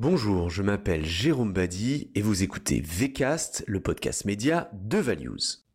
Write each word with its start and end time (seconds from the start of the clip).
Bonjour, 0.00 0.48
je 0.48 0.62
m'appelle 0.62 1.04
Jérôme 1.04 1.52
Badi 1.52 2.12
et 2.14 2.22
vous 2.22 2.44
écoutez 2.44 2.80
VCast, 2.80 3.64
le 3.66 3.80
podcast 3.80 4.26
média 4.26 4.70
de 4.72 4.98
Values. 4.98 5.67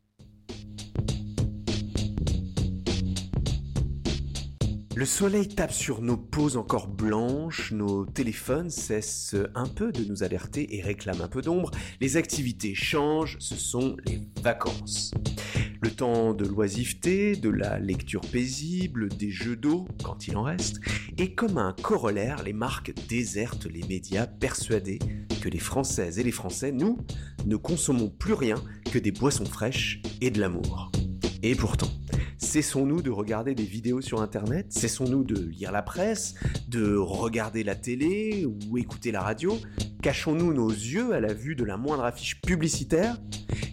Le 4.95 5.05
soleil 5.05 5.47
tape 5.47 5.73
sur 5.73 6.03
nos 6.03 6.17
peaux 6.17 6.55
encore 6.55 6.87
blanches, 6.87 7.71
nos 7.71 8.05
téléphones 8.05 8.69
cessent 8.69 9.35
un 9.55 9.65
peu 9.65 9.91
de 9.91 10.05
nous 10.05 10.21
alerter 10.21 10.77
et 10.77 10.83
réclament 10.83 11.21
un 11.21 11.27
peu 11.27 11.41
d'ombre, 11.41 11.71
les 11.99 12.15
activités 12.15 12.75
changent, 12.75 13.37
ce 13.39 13.55
sont 13.55 13.97
les 14.05 14.21
vacances. 14.43 15.11
Le 15.81 15.89
temps 15.89 16.35
de 16.35 16.45
l'oisiveté, 16.45 17.35
de 17.35 17.49
la 17.49 17.79
lecture 17.79 18.21
paisible, 18.21 19.09
des 19.09 19.31
jeux 19.31 19.55
d'eau, 19.55 19.87
quand 20.03 20.27
il 20.27 20.37
en 20.37 20.43
reste, 20.43 20.79
et 21.17 21.33
comme 21.33 21.57
un 21.57 21.73
corollaire, 21.73 22.43
les 22.43 22.53
marques 22.53 22.93
désertent 23.09 23.65
les 23.65 23.81
médias 23.87 24.27
persuadés 24.27 24.99
que 25.41 25.49
les 25.49 25.59
Françaises 25.59 26.19
et 26.19 26.23
les 26.23 26.31
Français, 26.31 26.71
nous, 26.71 26.99
ne 27.47 27.55
consommons 27.55 28.09
plus 28.09 28.33
rien 28.33 28.63
que 28.91 28.99
des 28.99 29.11
boissons 29.11 29.45
fraîches 29.45 30.03
et 30.21 30.29
de 30.29 30.39
l'amour. 30.39 30.91
Et 31.41 31.55
pourtant, 31.55 31.89
Cessons-nous 32.37 33.01
de 33.01 33.09
regarder 33.09 33.55
des 33.55 33.63
vidéos 33.63 34.01
sur 34.01 34.21
Internet. 34.21 34.71
Cessons-nous 34.71 35.23
de 35.23 35.39
lire 35.39 35.71
la 35.71 35.81
presse, 35.81 36.35
de 36.67 36.95
regarder 36.95 37.63
la 37.63 37.75
télé 37.75 38.45
ou 38.45 38.77
écouter 38.77 39.11
la 39.11 39.21
radio. 39.21 39.57
Cachons-nous 40.01 40.53
nos 40.53 40.69
yeux 40.69 41.13
à 41.13 41.19
la 41.19 41.33
vue 41.33 41.55
de 41.55 41.63
la 41.63 41.77
moindre 41.77 42.03
affiche 42.03 42.41
publicitaire. 42.41 43.17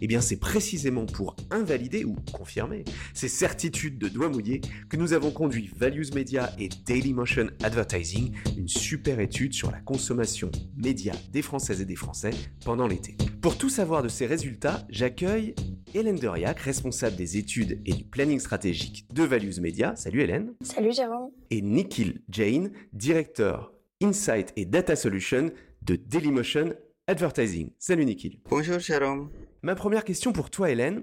Eh 0.00 0.06
bien 0.06 0.20
c'est 0.20 0.38
précisément 0.38 1.06
pour 1.06 1.36
invalider 1.50 2.04
ou 2.04 2.16
confirmer 2.32 2.84
ces 3.14 3.28
certitudes 3.28 3.98
de 3.98 4.08
doigts 4.08 4.28
mouillés 4.28 4.60
que 4.88 4.96
nous 4.96 5.12
avons 5.12 5.30
conduit 5.30 5.70
Values 5.76 6.06
Media 6.14 6.52
et 6.58 6.68
Dailymotion 6.86 7.48
Advertising, 7.62 8.32
une 8.56 8.68
super 8.68 9.20
étude 9.20 9.52
sur 9.52 9.70
la 9.70 9.80
consommation 9.80 10.50
média 10.76 11.12
des 11.32 11.42
Françaises 11.42 11.80
et 11.80 11.84
des 11.84 11.96
Français 11.96 12.30
pendant 12.64 12.86
l'été. 12.86 13.16
Pour 13.40 13.58
tout 13.58 13.68
savoir 13.68 14.02
de 14.02 14.08
ces 14.08 14.26
résultats, 14.26 14.86
j'accueille 14.90 15.54
Hélène 15.92 16.16
Deriac, 16.16 16.60
responsable 16.60 17.16
des 17.16 17.36
études 17.36 17.80
et 17.84 17.92
du 17.92 18.04
planning 18.04 18.38
stratégique 18.38 19.06
de 19.12 19.24
Values 19.24 19.60
Media. 19.60 19.96
Salut 19.96 20.20
Hélène. 20.20 20.54
Salut 20.62 20.92
Jérôme. 20.92 21.30
Et 21.50 21.62
Nikhil 21.62 22.22
Jain, 22.28 22.68
directeur 22.92 23.72
Insight 24.00 24.52
et 24.56 24.64
Data 24.64 24.94
Solution 24.94 25.50
de 25.82 25.96
Dailymotion 25.96 26.74
Advertising. 27.08 27.70
Salut 27.78 28.04
Nikhil. 28.04 28.38
Bonjour 28.48 28.78
Jérôme. 28.78 29.30
Ma 29.62 29.74
première 29.74 30.04
question 30.04 30.32
pour 30.32 30.48
toi 30.48 30.70
Hélène, 30.70 31.02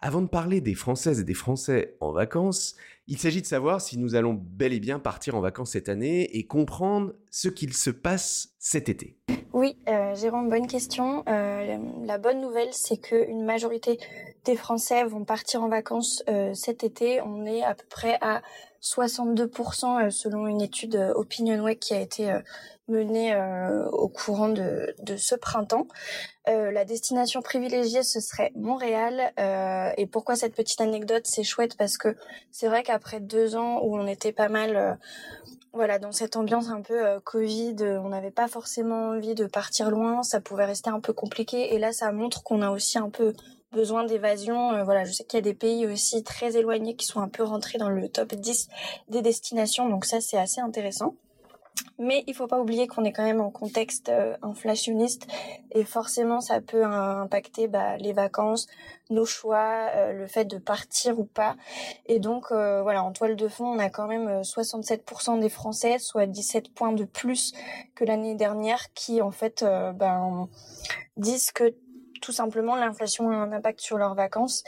avant 0.00 0.20
de 0.20 0.26
parler 0.26 0.60
des 0.60 0.74
Françaises 0.74 1.20
et 1.20 1.24
des 1.24 1.34
Français 1.34 1.96
en 2.00 2.10
vacances, 2.10 2.74
il 3.06 3.18
s'agit 3.18 3.42
de 3.42 3.46
savoir 3.46 3.80
si 3.80 3.98
nous 3.98 4.14
allons 4.14 4.34
bel 4.34 4.72
et 4.72 4.80
bien 4.80 4.98
partir 4.98 5.34
en 5.34 5.40
vacances 5.40 5.72
cette 5.72 5.88
année 5.88 6.36
et 6.36 6.46
comprendre 6.46 7.12
ce 7.30 7.48
qu'il 7.48 7.74
se 7.74 7.90
passe 7.90 8.54
cet 8.58 8.88
été. 8.88 9.18
Oui, 9.52 9.76
euh, 9.88 10.14
Jérôme, 10.14 10.48
bonne 10.48 10.66
question. 10.66 11.22
Euh, 11.28 11.76
la 12.04 12.18
bonne 12.18 12.40
nouvelle, 12.40 12.72
c'est 12.72 12.96
qu'une 12.96 13.44
majorité 13.44 14.00
des 14.44 14.56
Français 14.56 15.04
vont 15.04 15.24
partir 15.24 15.62
en 15.62 15.68
vacances 15.68 16.24
euh, 16.28 16.52
cet 16.54 16.82
été. 16.82 17.20
On 17.20 17.46
est 17.46 17.62
à 17.62 17.74
peu 17.74 17.84
près 17.88 18.18
à 18.20 18.42
62% 18.82 20.10
selon 20.10 20.46
une 20.46 20.60
étude 20.60 20.96
OpinionWay 21.14 21.76
qui 21.76 21.94
a 21.94 22.00
été 22.00 22.36
menée 22.88 23.34
au 23.92 24.08
courant 24.08 24.48
de, 24.48 24.94
ce 25.16 25.34
printemps. 25.34 25.86
la 26.46 26.84
destination 26.84 27.40
privilégiée, 27.40 28.02
ce 28.02 28.20
serait 28.20 28.52
Montréal. 28.56 29.32
et 29.96 30.06
pourquoi 30.06 30.36
cette 30.36 30.54
petite 30.54 30.80
anecdote 30.80 31.26
C'est 31.26 31.44
chouette 31.44 31.76
parce 31.76 31.96
que 31.96 32.16
c'est 32.50 32.68
vrai 32.68 32.82
qu'après 32.82 33.20
deux 33.20 33.56
ans 33.56 33.80
où 33.82 33.96
on 33.96 34.06
était 34.06 34.32
pas 34.32 34.48
mal 34.48 34.98
voilà, 35.74 35.98
dans 35.98 36.12
cette 36.12 36.36
ambiance 36.36 36.68
un 36.68 36.82
peu 36.82 37.04
euh, 37.04 37.20
Covid, 37.20 37.76
euh, 37.80 38.00
on 38.00 38.10
n'avait 38.10 38.30
pas 38.30 38.46
forcément 38.46 39.08
envie 39.08 39.34
de 39.34 39.46
partir 39.46 39.90
loin, 39.90 40.22
ça 40.22 40.40
pouvait 40.40 40.64
rester 40.64 40.88
un 40.88 41.00
peu 41.00 41.12
compliqué. 41.12 41.74
Et 41.74 41.78
là, 41.78 41.92
ça 41.92 42.12
montre 42.12 42.44
qu'on 42.44 42.62
a 42.62 42.70
aussi 42.70 42.96
un 42.96 43.10
peu 43.10 43.34
besoin 43.72 44.04
d'évasion. 44.04 44.70
Euh, 44.72 44.84
voilà, 44.84 45.04
je 45.04 45.12
sais 45.12 45.24
qu'il 45.24 45.36
y 45.36 45.42
a 45.42 45.42
des 45.42 45.54
pays 45.54 45.86
aussi 45.86 46.22
très 46.22 46.56
éloignés 46.56 46.94
qui 46.94 47.06
sont 47.06 47.20
un 47.20 47.28
peu 47.28 47.42
rentrés 47.42 47.78
dans 47.78 47.88
le 47.88 48.08
top 48.08 48.34
10 48.34 48.68
des 49.08 49.20
destinations, 49.20 49.88
donc 49.88 50.04
ça, 50.04 50.20
c'est 50.20 50.38
assez 50.38 50.60
intéressant. 50.60 51.16
Mais 51.98 52.24
il 52.26 52.34
faut 52.34 52.48
pas 52.48 52.60
oublier 52.60 52.88
qu'on 52.88 53.04
est 53.04 53.12
quand 53.12 53.24
même 53.24 53.40
en 53.40 53.50
contexte 53.50 54.08
euh, 54.08 54.36
inflationniste 54.42 55.28
et 55.70 55.84
forcément 55.84 56.40
ça 56.40 56.60
peut 56.60 56.84
impacter 56.84 57.68
bah, 57.68 57.96
les 57.98 58.12
vacances, 58.12 58.66
nos 59.10 59.24
choix, 59.24 59.90
euh, 59.94 60.12
le 60.12 60.26
fait 60.26 60.44
de 60.44 60.58
partir 60.58 61.18
ou 61.20 61.24
pas. 61.24 61.56
Et 62.06 62.18
donc 62.18 62.46
euh, 62.50 62.82
voilà, 62.82 63.04
en 63.04 63.12
toile 63.12 63.36
de 63.36 63.46
fond, 63.46 63.66
on 63.66 63.78
a 63.78 63.90
quand 63.90 64.08
même 64.08 64.40
67% 64.40 65.38
des 65.38 65.48
Français, 65.48 65.98
soit 66.00 66.26
17 66.26 66.74
points 66.74 66.92
de 66.92 67.04
plus 67.04 67.52
que 67.94 68.04
l'année 68.04 68.34
dernière, 68.34 68.92
qui 68.94 69.22
en 69.22 69.30
fait 69.30 69.64
ben, 69.94 70.48
disent 71.16 71.52
que 71.52 71.74
tout 72.20 72.32
simplement 72.32 72.74
l'inflation 72.74 73.30
a 73.30 73.34
un 73.34 73.52
impact 73.52 73.80
sur 73.80 73.98
leurs 73.98 74.14
vacances. 74.14 74.64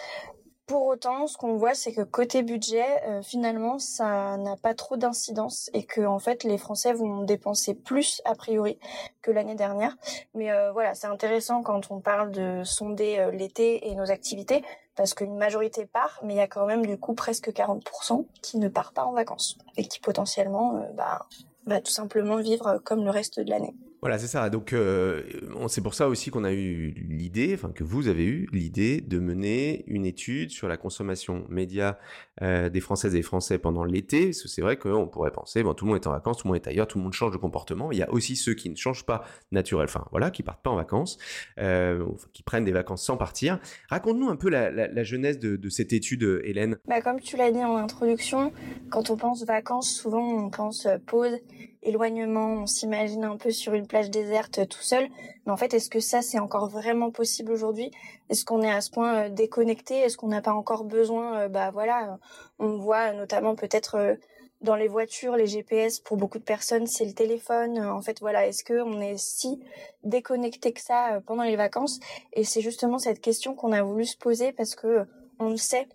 Pour 0.66 0.86
autant, 0.86 1.28
ce 1.28 1.36
qu'on 1.36 1.56
voit, 1.56 1.74
c'est 1.74 1.92
que 1.92 2.02
côté 2.02 2.42
budget, 2.42 2.84
euh, 3.06 3.22
finalement, 3.22 3.78
ça 3.78 4.36
n'a 4.36 4.56
pas 4.56 4.74
trop 4.74 4.96
d'incidence 4.96 5.70
et 5.74 5.84
que 5.84 6.00
en 6.00 6.18
fait, 6.18 6.42
les 6.42 6.58
Français 6.58 6.92
vont 6.92 7.22
dépenser 7.22 7.72
plus 7.72 8.20
a 8.24 8.34
priori 8.34 8.76
que 9.22 9.30
l'année 9.30 9.54
dernière. 9.54 9.96
Mais 10.34 10.50
euh, 10.50 10.72
voilà, 10.72 10.96
c'est 10.96 11.06
intéressant 11.06 11.62
quand 11.62 11.92
on 11.92 12.00
parle 12.00 12.32
de 12.32 12.64
sonder 12.64 13.18
euh, 13.20 13.30
l'été 13.30 13.88
et 13.88 13.94
nos 13.94 14.10
activités 14.10 14.64
parce 14.96 15.14
qu'une 15.14 15.36
majorité 15.36 15.86
part, 15.86 16.18
mais 16.24 16.34
il 16.34 16.38
y 16.38 16.40
a 16.40 16.48
quand 16.48 16.66
même 16.66 16.84
du 16.84 16.98
coup 16.98 17.14
presque 17.14 17.50
40% 17.50 18.26
qui 18.42 18.58
ne 18.58 18.66
part 18.66 18.92
pas 18.92 19.04
en 19.04 19.12
vacances 19.12 19.58
et 19.76 19.86
qui 19.86 20.00
potentiellement, 20.00 20.84
bah, 20.94 21.26
va 21.66 21.80
tout 21.80 21.92
simplement 21.92 22.38
vivre 22.38 22.78
comme 22.82 23.04
le 23.04 23.10
reste 23.10 23.38
de 23.38 23.50
l'année. 23.50 23.74
Voilà, 24.02 24.18
c'est 24.18 24.26
ça. 24.26 24.50
Donc, 24.50 24.72
euh, 24.72 25.22
c'est 25.68 25.80
pour 25.80 25.94
ça 25.94 26.08
aussi 26.08 26.30
qu'on 26.30 26.44
a 26.44 26.52
eu 26.52 26.94
l'idée, 27.08 27.52
enfin 27.54 27.70
que 27.72 27.82
vous 27.82 28.08
avez 28.08 28.24
eu 28.24 28.48
l'idée 28.52 29.00
de 29.00 29.18
mener 29.18 29.84
une 29.86 30.04
étude 30.04 30.50
sur 30.50 30.68
la 30.68 30.76
consommation 30.76 31.44
média 31.48 31.98
euh, 32.42 32.68
des 32.68 32.80
Françaises 32.80 33.14
et 33.14 33.18
des 33.18 33.22
Français 33.22 33.58
pendant 33.58 33.84
l'été. 33.84 34.26
Parce 34.26 34.42
que 34.42 34.48
c'est 34.48 34.62
vrai 34.62 34.76
qu'on 34.76 35.08
pourrait 35.08 35.30
penser, 35.30 35.62
bon, 35.62 35.72
tout 35.72 35.86
le 35.86 35.92
monde 35.92 36.00
est 36.02 36.06
en 36.06 36.12
vacances, 36.12 36.38
tout 36.38 36.46
le 36.46 36.52
monde 36.52 36.62
est 36.62 36.68
ailleurs, 36.68 36.86
tout 36.86 36.98
le 36.98 37.04
monde 37.04 37.14
change 37.14 37.32
de 37.32 37.38
comportement. 37.38 37.90
Il 37.90 37.98
y 37.98 38.02
a 38.02 38.10
aussi 38.12 38.36
ceux 38.36 38.54
qui 38.54 38.68
ne 38.68 38.76
changent 38.76 39.06
pas 39.06 39.24
naturel, 39.50 39.86
enfin 39.88 40.04
voilà, 40.10 40.30
qui 40.30 40.42
partent 40.42 40.62
pas 40.62 40.70
en 40.70 40.76
vacances, 40.76 41.16
euh, 41.58 42.04
qui 42.32 42.42
prennent 42.42 42.64
des 42.64 42.72
vacances 42.72 43.02
sans 43.02 43.16
partir. 43.16 43.58
Raconte-nous 43.88 44.28
un 44.28 44.36
peu 44.36 44.50
la, 44.50 44.70
la, 44.70 45.04
genèse 45.04 45.38
de, 45.38 45.56
de, 45.56 45.68
cette 45.70 45.92
étude, 45.92 46.42
Hélène. 46.44 46.76
Bah, 46.86 47.00
comme 47.00 47.20
tu 47.20 47.36
l'as 47.36 47.50
dit 47.50 47.64
en 47.64 47.76
introduction, 47.76 48.52
quand 48.90 49.08
on 49.10 49.16
pense 49.16 49.44
vacances, 49.44 49.90
souvent 49.90 50.44
on 50.44 50.50
pense 50.50 50.86
pause 51.06 51.38
éloignement, 51.86 52.62
on 52.62 52.66
s'imagine 52.66 53.24
un 53.24 53.36
peu 53.36 53.50
sur 53.50 53.74
une 53.74 53.86
plage 53.86 54.10
déserte 54.10 54.68
tout 54.68 54.82
seul. 54.82 55.08
Mais 55.46 55.52
en 55.52 55.56
fait, 55.56 55.72
est-ce 55.72 55.88
que 55.88 56.00
ça, 56.00 56.20
c'est 56.20 56.38
encore 56.38 56.68
vraiment 56.68 57.10
possible 57.10 57.52
aujourd'hui? 57.52 57.90
Est-ce 58.28 58.44
qu'on 58.44 58.62
est 58.62 58.70
à 58.70 58.80
ce 58.80 58.90
point 58.90 59.14
euh, 59.14 59.28
déconnecté? 59.28 59.98
Est-ce 60.00 60.16
qu'on 60.16 60.28
n'a 60.28 60.42
pas 60.42 60.52
encore 60.52 60.84
besoin 60.84 61.40
euh, 61.40 61.48
Bah 61.48 61.70
voilà, 61.70 62.12
euh, 62.12 62.16
on 62.58 62.76
voit 62.76 63.12
notamment 63.12 63.54
peut-être 63.54 64.18
dans 64.62 64.74
les 64.74 64.88
voitures, 64.88 65.36
les 65.36 65.46
GPS, 65.46 66.00
pour 66.00 66.16
beaucoup 66.16 66.38
de 66.38 66.44
personnes, 66.44 66.86
c'est 66.86 67.04
le 67.04 67.12
téléphone. 67.12 67.78
En 67.78 68.00
fait, 68.02 68.20
voilà, 68.20 68.46
est-ce 68.46 68.64
qu'on 68.64 69.00
est 69.00 69.18
si 69.18 69.60
déconnecté 70.02 70.72
que 70.72 70.80
ça 70.80 71.20
pendant 71.26 71.42
les 71.44 71.56
vacances? 71.56 72.00
Et 72.32 72.42
c'est 72.42 72.62
justement 72.62 72.98
cette 72.98 73.20
question 73.20 73.54
qu'on 73.54 73.72
a 73.72 73.82
voulu 73.82 74.06
se 74.06 74.16
poser 74.16 74.52
parce 74.52 74.74
que 74.74 75.06
on 75.38 75.50
le 75.50 75.58
sait, 75.58 75.86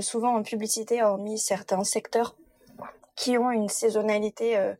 souvent 0.00 0.36
en 0.36 0.42
publicité, 0.42 1.02
hormis 1.02 1.38
certains 1.38 1.82
secteurs 1.84 2.36
qui 3.16 3.38
ont 3.38 3.50
une 3.50 3.68
saisonnalité 3.68 4.74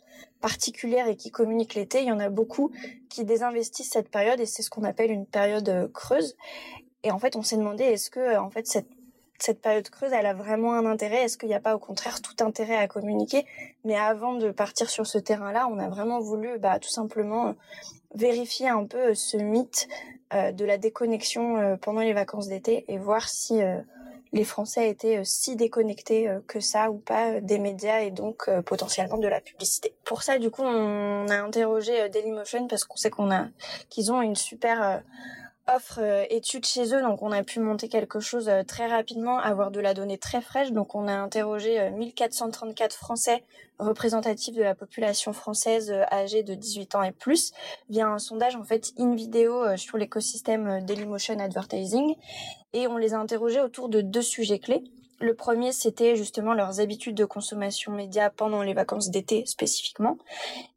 particulière 0.44 1.08
et 1.08 1.16
qui 1.16 1.30
communiquent 1.30 1.74
l'été, 1.74 2.02
il 2.02 2.08
y 2.08 2.12
en 2.12 2.20
a 2.20 2.28
beaucoup 2.28 2.70
qui 3.08 3.24
désinvestissent 3.24 3.88
cette 3.88 4.10
période 4.10 4.40
et 4.40 4.44
c'est 4.44 4.60
ce 4.60 4.68
qu'on 4.68 4.84
appelle 4.84 5.10
une 5.10 5.24
période 5.24 5.66
euh, 5.70 5.88
creuse. 5.88 6.36
Et 7.02 7.10
en 7.10 7.18
fait, 7.18 7.34
on 7.34 7.42
s'est 7.42 7.56
demandé 7.56 7.84
est-ce 7.84 8.10
que 8.10 8.20
euh, 8.20 8.42
en 8.42 8.50
fait 8.50 8.66
cette 9.38 9.62
période 9.62 9.88
creuse, 9.88 10.12
elle 10.12 10.26
a 10.26 10.34
vraiment 10.34 10.74
un 10.74 10.84
intérêt? 10.84 11.22
Est-ce 11.22 11.38
qu'il 11.38 11.48
n'y 11.48 11.54
a 11.54 11.60
pas 11.60 11.74
au 11.74 11.78
contraire 11.78 12.20
tout 12.20 12.44
intérêt 12.44 12.76
à 12.76 12.88
communiquer? 12.88 13.46
Mais 13.86 13.96
avant 13.96 14.34
de 14.34 14.50
partir 14.50 14.90
sur 14.90 15.06
ce 15.06 15.16
terrain-là, 15.16 15.66
on 15.72 15.78
a 15.78 15.88
vraiment 15.88 16.20
voulu 16.20 16.58
bah, 16.58 16.78
tout 16.78 16.90
simplement 16.90 17.48
euh, 17.48 17.52
vérifier 18.14 18.68
un 18.68 18.84
peu 18.84 19.14
ce 19.14 19.38
mythe 19.38 19.88
de 20.32 20.64
la 20.64 20.78
déconnexion 20.78 21.78
pendant 21.80 22.00
les 22.00 22.12
vacances 22.12 22.48
d'été 22.48 22.84
et 22.88 22.98
voir 22.98 23.28
si 23.28 23.60
les 24.34 24.44
Français 24.44 24.90
étaient 24.90 25.18
euh, 25.18 25.24
si 25.24 25.56
déconnectés 25.56 26.28
euh, 26.28 26.40
que 26.46 26.58
ça 26.60 26.90
ou 26.90 26.98
pas 26.98 27.30
euh, 27.30 27.40
des 27.40 27.58
médias 27.58 28.00
et 28.00 28.10
donc 28.10 28.50
potentiellement 28.66 29.16
de 29.16 29.28
la 29.28 29.40
publicité. 29.40 29.94
Pour 30.04 30.22
ça, 30.22 30.38
du 30.38 30.50
coup, 30.50 30.62
on 30.62 31.28
a 31.28 31.36
interrogé 31.36 32.08
Dailymotion 32.08 32.66
parce 32.66 32.84
qu'on 32.84 32.96
sait 32.96 33.10
qu'on 33.10 33.30
a 33.30 33.46
qu'ils 33.88 34.12
ont 34.12 34.20
une 34.20 34.34
super 34.34 35.02
offre 35.66 36.00
euh, 36.00 36.24
études 36.30 36.66
chez 36.66 36.94
eux, 36.94 37.00
donc 37.00 37.22
on 37.22 37.32
a 37.32 37.42
pu 37.42 37.60
monter 37.60 37.88
quelque 37.88 38.20
chose 38.20 38.48
euh, 38.48 38.62
très 38.62 38.86
rapidement, 38.86 39.38
avoir 39.38 39.70
de 39.70 39.80
la 39.80 39.94
donnée 39.94 40.18
très 40.18 40.40
fraîche. 40.40 40.72
Donc 40.72 40.94
on 40.94 41.08
a 41.08 41.12
interrogé 41.12 41.90
1434 41.90 42.92
euh, 42.92 42.96
Français 42.96 43.44
représentatifs 43.78 44.54
de 44.54 44.62
la 44.62 44.74
population 44.74 45.32
française 45.32 45.92
âgée 46.12 46.42
de 46.42 46.54
18 46.54 46.94
ans 46.94 47.02
et 47.02 47.10
plus 47.10 47.52
via 47.90 48.06
un 48.06 48.18
sondage 48.18 48.54
en 48.54 48.62
fait 48.62 48.92
in 48.98 49.16
vidéo 49.16 49.76
sur 49.76 49.98
l'écosystème 49.98 50.84
Dailymotion 50.84 51.40
Advertising 51.40 52.14
et 52.72 52.86
on 52.86 52.96
les 52.96 53.14
a 53.14 53.18
interrogés 53.18 53.60
autour 53.60 53.88
de 53.88 54.00
deux 54.00 54.22
sujets 54.22 54.60
clés. 54.60 54.84
Le 55.24 55.34
premier, 55.34 55.72
c'était 55.72 56.16
justement 56.16 56.54
leurs 56.54 56.80
habitudes 56.80 57.14
de 57.14 57.24
consommation 57.24 57.92
média 57.92 58.30
pendant 58.30 58.62
les 58.62 58.74
vacances 58.74 59.10
d'été 59.10 59.44
spécifiquement. 59.46 60.18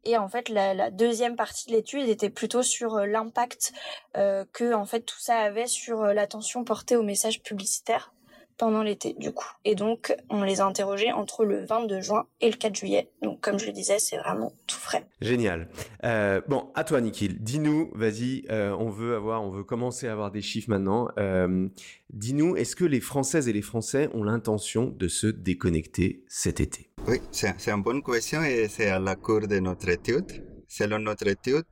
Et 0.04 0.16
en 0.16 0.28
fait, 0.28 0.48
la, 0.48 0.90
deuxième 0.90 1.36
partie 1.36 1.68
de 1.70 1.76
l'étude 1.76 2.08
était 2.08 2.30
plutôt 2.30 2.62
sur 2.62 2.96
euh, 2.96 3.06
l'impact 3.06 3.72
euh, 4.16 4.44
que 4.52 4.72
en 4.72 4.86
fait 4.86 5.00
tout 5.00 5.18
ça 5.18 5.38
avait 5.38 5.66
sur 5.66 6.02
euh, 6.02 6.12
l'attention 6.12 6.64
portée 6.64 6.96
aux 6.96 7.02
messages 7.02 7.42
publicitaires 7.42 8.12
pendant 8.58 8.82
l'été 8.82 9.14
du 9.18 9.32
coup. 9.32 9.46
Et 9.64 9.74
donc 9.74 10.14
on 10.28 10.42
les 10.42 10.60
a 10.60 10.66
interrogés 10.66 11.12
entre 11.12 11.44
le 11.44 11.64
22 11.64 12.00
juin 12.00 12.26
et 12.40 12.50
le 12.50 12.56
4 12.56 12.76
juillet. 12.76 13.10
Donc 13.22 13.40
comme 13.40 13.58
je 13.58 13.66
le 13.66 13.72
disais, 13.72 13.98
c'est 13.98 14.18
vraiment 14.18 14.52
tout 14.66 14.76
frais. 14.76 15.06
Génial. 15.20 15.68
Euh, 16.04 16.40
bon, 16.48 16.70
à 16.74 16.84
toi 16.84 17.00
Nikhil. 17.00 17.38
Dis-nous, 17.40 17.90
vas-y, 17.94 18.44
euh, 18.50 18.76
on 18.78 18.90
veut 18.90 19.14
avoir, 19.14 19.42
on 19.42 19.50
veut 19.50 19.64
commencer 19.64 20.08
à 20.08 20.12
avoir 20.12 20.30
des 20.30 20.42
chiffres 20.42 20.70
maintenant. 20.70 21.08
Euh, 21.18 21.68
dis-nous, 22.10 22.56
est-ce 22.56 22.76
que 22.76 22.84
les 22.84 23.00
Françaises 23.00 23.48
et 23.48 23.52
les 23.52 23.62
Français 23.62 24.10
ont 24.12 24.24
l'intention 24.24 24.86
de 24.86 25.08
se 25.08 25.28
déconnecter 25.28 26.24
cet 26.28 26.60
été? 26.60 26.90
Oui, 27.06 27.20
c'est 27.30 27.68
une 27.68 27.82
bonne 27.82 28.02
question 28.02 28.42
et 28.42 28.68
c'est 28.68 28.90
à 28.90 28.98
la 28.98 29.14
cour 29.14 29.46
de 29.46 29.58
notre 29.60 29.88
étude. 29.88 30.44
Selon 30.70 30.98
notre 30.98 31.28
étude, 31.28 31.64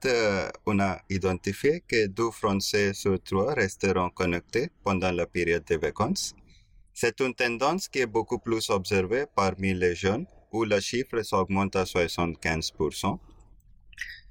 on 0.64 0.80
a 0.80 0.98
identifié 1.10 1.82
que 1.86 2.06
deux 2.06 2.30
Français 2.30 2.94
sur 2.94 3.20
trois 3.22 3.52
resteront 3.52 4.08
connectés 4.08 4.70
pendant 4.82 5.12
la 5.12 5.26
période 5.26 5.64
de 5.68 5.76
vacances. 5.76 6.34
C'est 6.98 7.20
une 7.20 7.34
tendance 7.34 7.88
qui 7.88 7.98
est 7.98 8.06
beaucoup 8.06 8.38
plus 8.38 8.70
observée 8.70 9.26
parmi 9.36 9.74
les 9.74 9.94
jeunes, 9.94 10.24
où 10.50 10.64
le 10.64 10.80
chiffre 10.80 11.20
s'augmente 11.22 11.76
à 11.76 11.84
75%. 11.84 13.18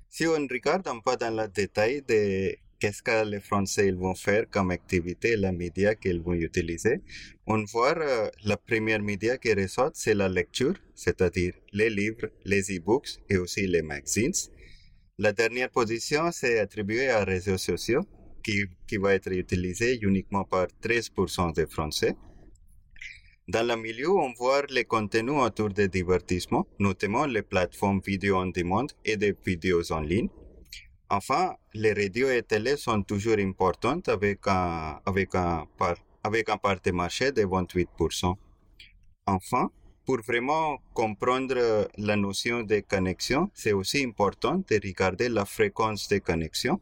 Si 0.10 0.26
on 0.26 0.48
regarde 0.50 0.88
un 0.88 1.00
peu 1.00 1.16
dans 1.16 1.40
le 1.40 1.48
détail 1.48 2.02
de 2.02 2.56
qu'est-ce 2.80 3.04
que 3.04 3.24
les 3.24 3.40
Français 3.40 3.90
ils 3.90 3.96
vont 3.96 4.16
faire 4.16 4.46
comme 4.50 4.72
activité, 4.72 5.38
la 5.38 5.52
média 5.52 5.94
qu'ils 5.94 6.20
vont 6.22 6.34
utiliser, 6.34 7.02
on 7.46 7.64
voit 7.66 8.00
euh, 8.00 8.32
la 8.44 8.58
première 8.58 9.04
média 9.04 9.38
qui 9.38 9.54
ressort, 9.54 9.92
c'est 9.94 10.16
la 10.16 10.28
lecture, 10.28 10.74
c'est-à-dire 10.96 11.54
les 11.72 11.92
livres, 11.92 12.30
les 12.46 12.76
e-books 12.76 13.20
et 13.30 13.38
aussi 13.38 13.68
les 13.68 13.84
magazines. 13.84 14.34
La 15.20 15.34
dernière 15.34 15.70
position, 15.70 16.32
c'est 16.32 16.58
attribuée 16.58 17.10
à 17.10 17.26
réseaux 17.26 17.60
sociaux, 17.60 18.08
qui, 18.44 18.64
qui 18.88 18.98
va 18.98 19.14
être 19.14 19.32
utilisé 19.32 20.00
uniquement 20.02 20.46
par 20.46 20.66
13% 20.82 21.54
des 21.54 21.68
Français. 21.68 22.16
Dans 23.47 23.68
le 23.68 23.75
milieu, 23.75 24.09
on 24.09 24.33
voit 24.33 24.63
les 24.69 24.86
contenus 24.86 25.39
autour 25.39 25.69
des 25.69 25.88
divertissements, 25.88 26.65
notamment 26.80 27.27
les 27.27 27.44
plateformes 27.44 28.01
vidéo 28.03 28.38
on 28.38 28.47
demande 28.47 28.92
et 29.06 29.18
des 29.18 29.36
vidéos 29.45 29.92
en 29.92 30.00
ligne. 30.00 30.30
Enfin, 31.12 31.53
les 31.75 31.94
radios 31.94 32.31
et 32.31 32.42
télé 32.42 32.75
sont 32.75 33.03
toujours 33.03 33.38
importantes 33.38 34.09
avec 34.09 34.39
un, 34.47 35.00
avec 35.06 35.36
un, 35.36 35.68
part, 35.77 35.97
avec 36.24 36.50
un 36.50 36.57
part 36.57 36.81
de 36.83 36.92
marché 36.92 37.31
de 37.31 37.44
28%. 37.44 38.33
Enfin, 39.27 39.69
pour 40.06 40.21
vraiment 40.21 40.80
comprendre 40.95 41.88
la 42.00 42.15
notion 42.15 42.63
de 42.63 42.80
connexion, 42.80 43.51
c'est 43.53 43.74
aussi 43.74 44.03
important 44.03 44.56
de 44.56 44.80
regarder 44.83 45.30
la 45.30 45.45
fréquence 45.45 46.07
de 46.07 46.18
connexion. 46.18 46.81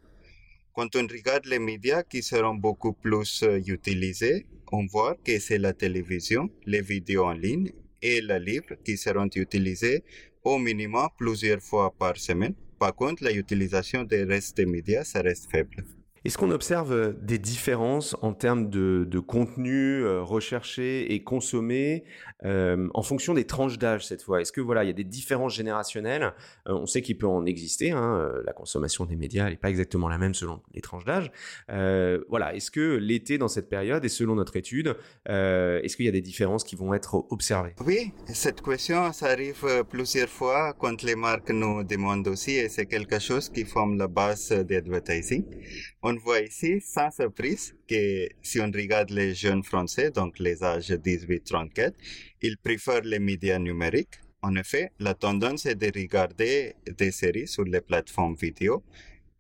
Quand 0.74 0.95
on 0.95 1.07
regarde 1.07 1.45
les 1.45 1.60
médias 1.60 2.04
qui 2.04 2.24
seront 2.24 2.56
beaucoup 2.56 2.94
plus 2.94 3.44
euh, 3.44 3.60
utilisés, 3.68 4.45
on 4.74 4.88
voit 4.88 5.16
que 5.24 5.38
c'est 5.38 5.60
la 5.60 5.72
télévision, 5.72 6.50
les 6.66 6.81
vidéos 6.81 7.25
en 7.25 7.34
ligne 7.34 7.72
et 8.02 8.22
le 8.22 8.40
livre 8.40 8.74
qui 8.84 8.98
seront 8.98 9.30
utilisés 9.36 10.04
au 10.44 10.58
minimum 10.58 11.10
plusieurs 11.16 11.62
fois 11.62 11.92
par 11.92 12.18
semaine. 12.18 12.56
Par 12.80 12.96
contre, 12.96 13.24
l'utilisation 13.24 14.04
des 14.04 14.24
restes 14.24 14.58
des 14.58 14.66
médias, 14.66 15.04
reste 15.14 15.52
faible. 15.52 15.86
Est-ce 16.25 16.38
qu'on 16.38 16.52
observe 16.52 16.94
euh, 16.94 17.14
des 17.22 17.38
différences 17.38 18.16
en 18.22 18.34
termes 18.34 18.70
de, 18.70 19.20
contenu 19.20 20.04
euh, 20.04 20.22
recherché 20.22 21.14
et 21.14 21.22
consommé 21.22 22.06
euh, 22.46 22.88
en 22.94 23.04
fonction 23.04 23.34
des 23.34 23.46
tranches 23.46 23.78
d'âge 23.78 24.06
cette 24.06 24.22
fois? 24.22 24.40
Est-ce 24.40 24.54
que 24.54 24.62
voilà, 24.62 24.86
il 24.86 24.88
y 24.88 24.90
a 24.90 24.94
des 24.94 25.04
différences 25.04 25.54
générationnelles? 25.54 26.34
On 26.66 26.86
sait 26.86 27.02
qu'il 27.02 27.18
peut 27.18 27.28
en 27.28 27.46
exister. 27.46 27.92
Hein, 27.92 28.31
la 28.46 28.54
consommation 28.54 29.06
des 29.06 29.18
médias 29.18 29.50
n'est 29.50 29.58
pas 29.58 29.70
exactement 29.70 30.08
la 30.08 30.18
même 30.18 30.34
selon 30.34 30.62
les 30.74 30.81
tranches 30.81 31.04
d'âge. 31.04 31.31
voilà, 31.68 32.56
est-ce 32.56 32.72
que 32.72 32.96
l'été 32.96 33.38
dans 33.38 33.50
cette 33.50 33.70
période 33.70 34.06
et 34.06 34.10
selon 34.10 34.36
notre 34.36 34.56
étude, 34.56 34.96
est-ce 35.25 35.96
qu'il 35.96 36.06
y 36.06 36.10
a 36.10 36.12
des 36.12 36.22
différences 36.22 36.64
qui 36.64 36.75
vont 36.75 36.94
être 36.94 37.25
observées? 37.31 37.75
Oui, 37.86 38.14
cette 38.28 38.62
question 38.62 39.12
ça 39.12 39.28
arrive 39.28 39.66
plusieurs 39.90 40.30
fois 40.30 40.74
quand 40.74 41.04
les 41.04 41.16
marques 41.16 41.52
nous 41.52 41.84
demandent 41.84 42.28
aussi 42.28 42.52
et 42.52 42.70
c'est 42.70 42.86
quelque 42.86 43.20
chose 43.20 43.50
qui 43.50 43.66
forme 43.66 43.98
la 43.98 44.08
base 44.08 44.50
d'advertising 44.50 45.46
on 46.12 46.12
voit 46.15 46.42
ici, 46.42 46.81
sans 46.81 47.12
surprise, 47.12 47.75
que 47.88 48.27
si 48.42 48.60
on 48.60 48.71
regarde 48.71 49.10
les 49.10 49.33
jeunes 49.33 49.63
français, 49.63 50.12
donc 50.12 50.39
les 50.39 50.63
âges 50.63 50.92
18-34, 50.92 51.94
ils 52.42 52.57
préfèrent 52.57 53.04
les 53.04 53.19
médias 53.19 53.60
numériques. 53.60 54.19
En 54.42 54.56
effet, 54.56 54.92
la 55.00 55.13
tendance 55.13 55.65
est 55.65 55.75
de 55.75 55.92
regarder 55.95 56.75
des 56.98 57.12
séries 57.12 57.48
sur 57.48 57.63
les 57.63 57.81
plateformes 57.81 58.36
vidéo 58.36 58.83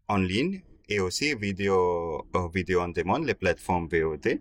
en 0.07 0.17
ligne 0.17 0.61
et 0.87 0.99
aussi 0.99 1.35
vidéo, 1.35 2.25
euh, 2.35 2.47
vidéo 2.53 2.81
en 2.81 2.89
demande, 2.89 3.25
les 3.25 3.33
plateformes 3.33 3.87
VOD. 3.87 4.39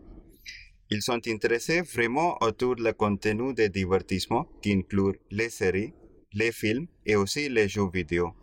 Ils 0.90 1.02
sont 1.02 1.26
intéressés 1.26 1.80
vraiment 1.80 2.36
autour 2.42 2.76
du 2.76 2.92
contenu 2.92 3.54
de 3.54 3.66
divertissement 3.66 4.46
qui 4.60 4.72
inclut 4.72 5.18
les 5.30 5.48
séries, 5.48 5.94
les 6.34 6.52
films 6.52 6.86
et 7.06 7.16
aussi 7.16 7.48
les 7.48 7.68
jeux 7.68 7.88
vidéo. 7.92 8.34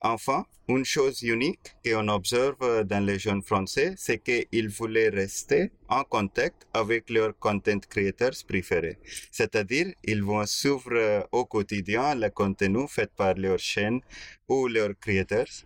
Enfin, 0.00 0.44
une 0.68 0.84
chose 0.84 1.22
unique 1.22 1.74
qu'on 1.84 2.08
observe 2.08 2.84
dans 2.84 3.04
les 3.04 3.18
jeunes 3.18 3.42
français, 3.42 3.94
c'est 3.96 4.18
qu'ils 4.18 4.68
voulaient 4.68 5.08
rester 5.08 5.72
en 5.88 6.04
contact 6.04 6.66
avec 6.72 7.10
leurs 7.10 7.36
content 7.38 7.80
creators 7.88 8.44
préférés. 8.46 8.98
C'est-à-dire, 9.30 9.92
ils 10.04 10.22
vont 10.22 10.46
suivre 10.46 11.26
au 11.32 11.44
quotidien 11.44 12.14
le 12.14 12.28
contenu 12.30 12.86
fait 12.88 13.10
par 13.14 13.34
leur 13.34 13.58
chaîne 13.58 14.00
ou 14.48 14.68
leurs 14.68 14.98
creators. 15.00 15.64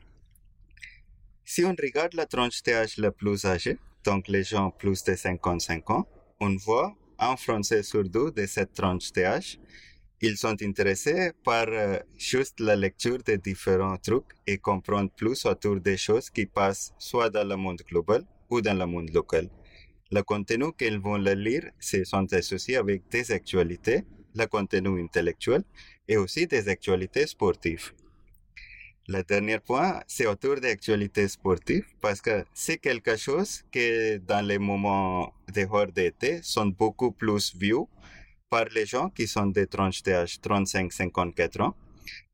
Si 1.44 1.64
on 1.64 1.74
regarde 1.78 2.14
la 2.14 2.26
tranche 2.26 2.62
d'âge 2.62 2.96
la 2.96 3.10
plus 3.10 3.44
âgée, 3.44 3.78
donc 4.04 4.28
les 4.28 4.44
gens 4.44 4.70
plus 4.70 5.04
de 5.04 5.14
55 5.14 5.90
ans, 5.90 6.06
on 6.40 6.56
voit 6.56 6.94
un 7.18 7.36
Français 7.36 7.82
sur 7.82 8.04
deux 8.04 8.30
de 8.30 8.46
cette 8.46 8.72
tranche 8.72 9.12
d'âge 9.12 9.58
ils 10.24 10.36
sont 10.36 10.56
intéressés 10.62 11.32
par 11.42 11.66
euh, 11.68 11.98
juste 12.16 12.60
la 12.60 12.76
lecture 12.76 13.18
de 13.26 13.34
différents 13.34 13.96
trucs 13.96 14.32
et 14.46 14.56
comprendre 14.56 15.10
plus 15.10 15.44
autour 15.46 15.80
des 15.80 15.96
choses 15.96 16.30
qui 16.30 16.46
passent 16.46 16.94
soit 16.96 17.28
dans 17.28 17.46
le 17.46 17.56
monde 17.56 17.82
global 17.90 18.24
ou 18.48 18.60
dans 18.60 18.78
le 18.78 18.86
monde 18.86 19.10
local. 19.12 19.50
Le 20.12 20.22
contenu 20.22 20.72
qu'ils 20.78 21.00
vont 21.00 21.16
lire 21.16 21.64
se 21.80 22.04
sont 22.04 22.32
associés 22.32 22.76
avec 22.76 23.02
des 23.10 23.32
actualités, 23.32 24.04
le 24.36 24.46
contenu 24.46 25.02
intellectuel 25.02 25.64
et 26.06 26.16
aussi 26.16 26.46
des 26.46 26.68
actualités 26.68 27.26
sportives. 27.26 27.92
Le 29.08 29.24
dernier 29.24 29.58
point, 29.58 30.00
c'est 30.06 30.26
autour 30.26 30.60
des 30.60 30.70
actualités 30.70 31.26
sportives 31.26 31.86
parce 32.00 32.20
que 32.20 32.44
c'est 32.54 32.76
quelque 32.78 33.16
chose 33.16 33.64
que 33.72 34.18
dans 34.18 34.46
les 34.46 34.60
moments 34.60 35.34
de 35.52 35.66
hors 35.68 35.90
d'été 35.90 36.40
sont 36.44 36.66
beaucoup 36.66 37.10
plus 37.10 37.56
vus 37.56 37.86
par 38.52 38.66
les 38.74 38.84
gens 38.84 39.08
qui 39.08 39.26
sont 39.26 39.46
des 39.46 39.66
tranches 39.66 40.02
d'âge 40.02 40.36
35-54 40.42 41.62
ans. 41.62 41.74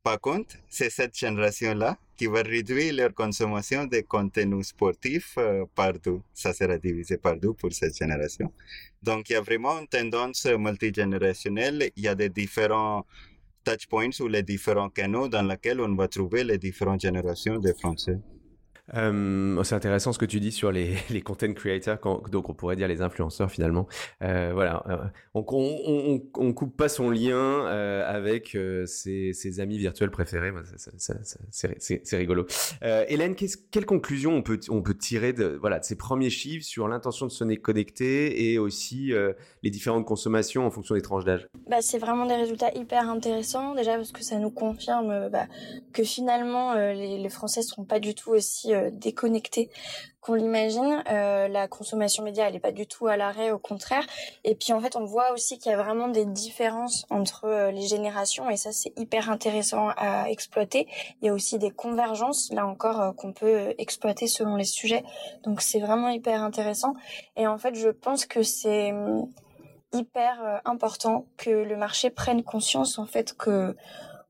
Par 0.02 0.18
contre, 0.20 0.56
c'est 0.68 0.90
cette 0.90 1.16
génération-là 1.16 1.96
qui 2.16 2.26
va 2.26 2.42
réduire 2.42 2.92
leur 2.92 3.14
consommation 3.14 3.84
de 3.86 4.00
contenu 4.00 4.64
sportif 4.64 5.34
euh, 5.38 5.64
par 5.76 5.92
deux. 5.92 6.20
Ça 6.34 6.52
sera 6.52 6.76
divisé 6.76 7.18
par 7.18 7.36
deux 7.36 7.52
pour 7.52 7.72
cette 7.72 7.96
génération. 7.96 8.52
Donc, 9.00 9.30
il 9.30 9.34
y 9.34 9.36
a 9.36 9.40
vraiment 9.40 9.78
une 9.78 9.86
tendance 9.86 10.44
multigénérationnelle. 10.46 11.92
Il 11.94 12.02
y 12.02 12.08
a 12.08 12.16
des 12.16 12.30
différents 12.30 13.06
touch 13.62 13.86
points 13.86 14.18
ou 14.18 14.26
les 14.26 14.42
différents 14.42 14.90
canaux 14.90 15.28
dans 15.28 15.46
lesquels 15.46 15.80
on 15.80 15.94
va 15.94 16.08
trouver 16.08 16.42
les 16.42 16.58
différentes 16.58 17.02
générations 17.02 17.60
de 17.60 17.72
Français. 17.74 18.18
Euh, 18.94 19.62
c'est 19.64 19.74
intéressant 19.74 20.12
ce 20.12 20.18
que 20.18 20.24
tu 20.24 20.40
dis 20.40 20.52
sur 20.52 20.72
les, 20.72 20.96
les 21.10 21.20
content 21.20 21.52
creators, 21.52 21.98
donc 22.30 22.48
on 22.48 22.54
pourrait 22.54 22.76
dire 22.76 22.88
les 22.88 23.02
influenceurs 23.02 23.50
finalement. 23.50 23.86
Euh, 24.22 24.50
voilà, 24.54 24.82
euh, 24.88 24.96
on, 25.34 26.20
on, 26.34 26.52
coupe 26.52 26.76
pas 26.76 26.88
son 26.88 27.10
lien 27.10 27.66
avec 27.66 28.56
ses, 28.86 29.60
amis 29.60 29.78
virtuels 29.78 30.10
préférés. 30.10 30.52
C'est 31.50 32.16
rigolo. 32.16 32.46
Hélène, 32.82 33.34
quelle 33.70 33.86
conclusion 33.86 34.32
on 34.34 34.42
peut, 34.42 34.60
on 34.68 34.82
peut 34.82 34.96
tirer 34.96 35.32
de, 35.32 35.58
voilà, 35.60 35.78
de 35.78 35.84
ces 35.84 35.96
premiers 35.96 36.30
chiffres 36.30 36.64
sur 36.64 36.88
l'intention 36.88 37.26
de 37.26 37.30
se 37.30 37.44
connecter 37.56 38.52
et 38.52 38.58
aussi 38.58 39.12
les 39.62 39.70
différentes 39.70 40.04
consommations 40.04 40.66
en 40.66 40.70
fonction 40.70 40.94
des 40.94 41.02
tranches 41.02 41.24
d'âge? 41.24 41.48
Bah, 41.68 41.78
C'est 41.80 41.98
vraiment 41.98 42.26
des 42.26 42.34
résultats 42.34 42.72
hyper 42.74 43.08
intéressants 43.08 43.74
déjà 43.74 43.96
parce 43.96 44.12
que 44.12 44.22
ça 44.22 44.38
nous 44.38 44.50
confirme 44.50 45.28
bah, 45.30 45.46
que 45.92 46.02
finalement 46.02 46.74
les, 46.74 47.28
Français 47.28 47.62
seront 47.62 47.84
pas 47.84 48.00
du 48.00 48.14
tout 48.14 48.30
aussi 48.30 48.72
déconnecté 48.92 49.70
qu'on 50.20 50.34
l'imagine. 50.34 51.02
Euh, 51.10 51.48
la 51.48 51.68
consommation 51.68 52.22
média, 52.22 52.48
elle 52.48 52.56
est 52.56 52.60
pas 52.60 52.72
du 52.72 52.86
tout 52.86 53.06
à 53.06 53.16
l'arrêt, 53.16 53.50
au 53.50 53.58
contraire. 53.58 54.04
Et 54.44 54.54
puis 54.54 54.72
en 54.72 54.80
fait, 54.80 54.96
on 54.96 55.04
voit 55.04 55.32
aussi 55.32 55.58
qu'il 55.58 55.70
y 55.70 55.74
a 55.74 55.82
vraiment 55.82 56.08
des 56.08 56.24
différences 56.24 57.06
entre 57.10 57.44
euh, 57.44 57.70
les 57.70 57.86
générations, 57.86 58.50
et 58.50 58.56
ça 58.56 58.72
c'est 58.72 58.92
hyper 58.98 59.30
intéressant 59.30 59.88
à 59.96 60.28
exploiter. 60.28 60.88
Il 61.22 61.26
y 61.26 61.28
a 61.28 61.34
aussi 61.34 61.58
des 61.58 61.70
convergences, 61.70 62.50
là 62.52 62.66
encore, 62.66 63.14
qu'on 63.16 63.32
peut 63.32 63.74
exploiter 63.78 64.26
selon 64.26 64.56
les 64.56 64.64
sujets. 64.64 65.04
Donc 65.44 65.60
c'est 65.60 65.80
vraiment 65.80 66.08
hyper 66.08 66.42
intéressant. 66.42 66.94
Et 67.36 67.46
en 67.46 67.58
fait, 67.58 67.74
je 67.74 67.88
pense 67.88 68.26
que 68.26 68.42
c'est 68.42 68.92
hyper 69.92 70.60
important 70.66 71.26
que 71.38 71.50
le 71.50 71.76
marché 71.76 72.10
prenne 72.10 72.42
conscience 72.42 72.98
en 72.98 73.06
fait 73.06 73.34
que 73.34 73.74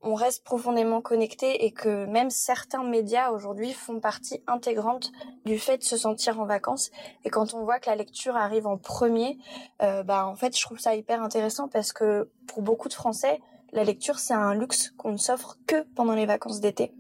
on 0.03 0.15
reste 0.15 0.45
profondément 0.45 1.01
connecté 1.01 1.65
et 1.65 1.73
que 1.73 2.07
même 2.07 2.31
certains 2.31 2.85
médias 2.85 3.31
aujourd'hui 3.31 3.73
font 3.73 4.01
partie 4.01 4.43
intégrante 4.47 5.11
du 5.45 5.59
fait 5.59 5.79
de 5.79 5.83
se 5.83 5.97
sentir 5.97 6.41
en 6.41 6.47
vacances. 6.47 6.91
Et 7.25 7.31
quand 7.31 7.55
on 7.55 7.65
voit 7.65 7.81
que 7.81 7.91
la 7.91 7.97
lecture 7.97 8.37
arrive 8.37 8.67
en 8.67 8.77
premier, 8.77 9.39
euh, 9.83 10.03
bah 10.03 10.27
en 10.27 10.37
fait 10.37 10.57
je 10.57 10.63
trouve 10.63 10.79
ça 10.79 10.95
hyper 10.95 11.23
intéressant 11.23 11.69
parce 11.69 11.93
que 11.93 12.31
pour 12.47 12.63
beaucoup 12.63 12.89
de 12.89 12.95
Français, 12.95 13.41
la 13.73 13.85
lecture 13.85 14.19
c'est 14.19 14.35
un 14.35 14.55
luxe 14.55 14.93
qu'on 14.97 15.13
ne 15.13 15.17
s'offre 15.17 15.59
que 15.67 15.83
pendant 15.95 16.15
les 16.15 16.27
vacances 16.27 16.61
d'été 16.61 16.93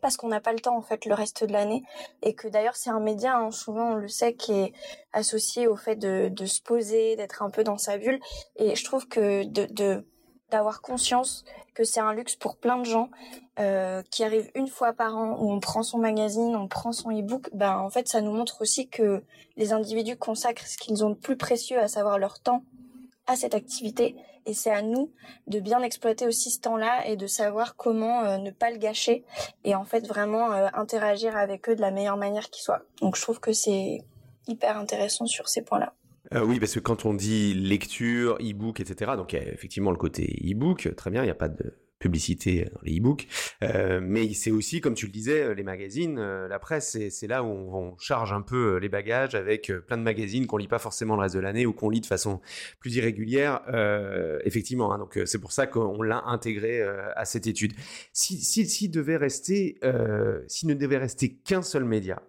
parce 0.00 0.16
qu'on 0.16 0.28
n'a 0.28 0.40
pas 0.40 0.52
le 0.52 0.60
temps 0.60 0.76
en 0.76 0.82
fait 0.82 1.04
le 1.04 1.14
reste 1.14 1.44
de 1.44 1.52
l'année 1.52 1.82
et 2.22 2.34
que 2.34 2.48
d'ailleurs 2.48 2.76
c'est 2.76 2.90
un 2.90 3.00
média 3.00 3.36
hein, 3.36 3.50
souvent 3.50 3.92
on 3.92 3.94
le 3.94 4.08
sait 4.08 4.34
qui 4.34 4.52
est 4.52 4.72
associé 5.12 5.66
au 5.66 5.76
fait 5.76 5.96
de, 5.96 6.28
de 6.30 6.46
se 6.46 6.62
poser 6.62 7.16
d'être 7.16 7.42
un 7.42 7.50
peu 7.50 7.64
dans 7.64 7.78
sa 7.78 7.98
bulle 7.98 8.18
et 8.56 8.74
je 8.74 8.84
trouve 8.84 9.06
que 9.08 9.44
de, 9.44 9.66
de 9.66 10.06
d'avoir 10.50 10.82
conscience 10.82 11.44
que 11.74 11.84
c'est 11.84 12.00
un 12.00 12.12
luxe 12.12 12.36
pour 12.36 12.56
plein 12.56 12.78
de 12.78 12.84
gens 12.84 13.10
euh, 13.58 14.02
qui 14.10 14.24
arrivent 14.24 14.50
une 14.54 14.68
fois 14.68 14.92
par 14.92 15.16
an 15.16 15.36
où 15.38 15.50
on 15.50 15.60
prend 15.60 15.82
son 15.82 15.98
magazine, 15.98 16.56
on 16.56 16.68
prend 16.68 16.92
son 16.92 17.10
e-book. 17.10 17.48
Ben 17.52 17.76
en 17.78 17.90
fait, 17.90 18.08
ça 18.08 18.20
nous 18.20 18.32
montre 18.32 18.60
aussi 18.60 18.88
que 18.88 19.22
les 19.56 19.72
individus 19.72 20.16
consacrent 20.16 20.66
ce 20.66 20.76
qu'ils 20.78 21.04
ont 21.04 21.10
de 21.10 21.14
plus 21.14 21.36
précieux, 21.36 21.78
à 21.78 21.88
savoir 21.88 22.18
leur 22.18 22.40
temps, 22.40 22.64
à 23.26 23.36
cette 23.36 23.54
activité. 23.54 24.16
Et 24.46 24.54
c'est 24.54 24.70
à 24.70 24.82
nous 24.82 25.12
de 25.46 25.60
bien 25.60 25.82
exploiter 25.82 26.26
aussi 26.26 26.50
ce 26.50 26.60
temps-là 26.60 27.06
et 27.06 27.16
de 27.16 27.26
savoir 27.26 27.76
comment 27.76 28.24
euh, 28.24 28.38
ne 28.38 28.50
pas 28.50 28.70
le 28.70 28.78
gâcher 28.78 29.24
et 29.64 29.74
en 29.74 29.84
fait 29.84 30.06
vraiment 30.06 30.52
euh, 30.52 30.68
interagir 30.72 31.36
avec 31.36 31.68
eux 31.68 31.76
de 31.76 31.80
la 31.80 31.90
meilleure 31.90 32.16
manière 32.16 32.50
qui 32.50 32.62
soit. 32.62 32.82
Donc 33.00 33.16
je 33.16 33.22
trouve 33.22 33.40
que 33.40 33.52
c'est 33.52 34.02
hyper 34.48 34.78
intéressant 34.78 35.26
sur 35.26 35.48
ces 35.48 35.62
points-là. 35.62 35.92
Euh, 36.34 36.44
oui, 36.44 36.60
parce 36.60 36.74
que 36.74 36.80
quand 36.80 37.06
on 37.06 37.14
dit 37.14 37.54
lecture, 37.54 38.36
e-book, 38.40 38.80
etc., 38.80 39.12
donc 39.16 39.32
il 39.32 39.40
y 39.40 39.42
a 39.42 39.52
effectivement 39.52 39.90
le 39.90 39.96
côté 39.96 40.40
e-book, 40.44 40.94
très 40.96 41.10
bien, 41.10 41.22
il 41.22 41.26
n'y 41.26 41.30
a 41.30 41.34
pas 41.34 41.48
de 41.48 41.74
publicité 41.98 42.66
dans 42.72 42.80
les 42.82 42.98
e-books, 42.98 43.26
euh, 43.62 44.00
mais 44.02 44.32
c'est 44.32 44.52
aussi, 44.52 44.80
comme 44.80 44.94
tu 44.94 45.06
le 45.06 45.12
disais, 45.12 45.54
les 45.54 45.62
magazines, 45.64 46.18
euh, 46.18 46.48
la 46.48 46.58
presse, 46.58 46.96
c'est 47.10 47.26
là 47.26 47.42
où 47.42 47.48
on, 47.48 47.96
charge 47.98 48.32
un 48.32 48.40
peu 48.42 48.78
les 48.78 48.88
bagages 48.88 49.34
avec 49.34 49.70
plein 49.86 49.98
de 49.98 50.02
magazines 50.02 50.46
qu'on 50.46 50.56
lit 50.56 50.68
pas 50.68 50.78
forcément 50.78 51.16
le 51.16 51.22
reste 51.22 51.34
de 51.34 51.40
l'année 51.40 51.66
ou 51.66 51.72
qu'on 51.72 51.90
lit 51.90 52.00
de 52.00 52.06
façon 52.06 52.40
plus 52.78 52.94
irrégulière, 52.94 53.60
effectivement. 54.44 54.94
Hein, 54.94 54.98
donc 54.98 55.18
c'est 55.26 55.40
pour 55.40 55.52
ça 55.52 55.66
qu'on 55.66 56.00
l'a 56.00 56.22
intégré 56.26 56.80
à 56.80 57.24
cette 57.24 57.46
étude. 57.46 57.72
Si, 58.12 58.38
si, 58.38 58.64
si 58.66 58.88
devait 58.88 59.18
rester, 59.18 59.78
s'il 60.46 60.68
ne 60.68 60.74
devait 60.74 60.96
rester 60.96 61.34
qu'un 61.34 61.62
seul 61.62 61.84
média, 61.84 62.22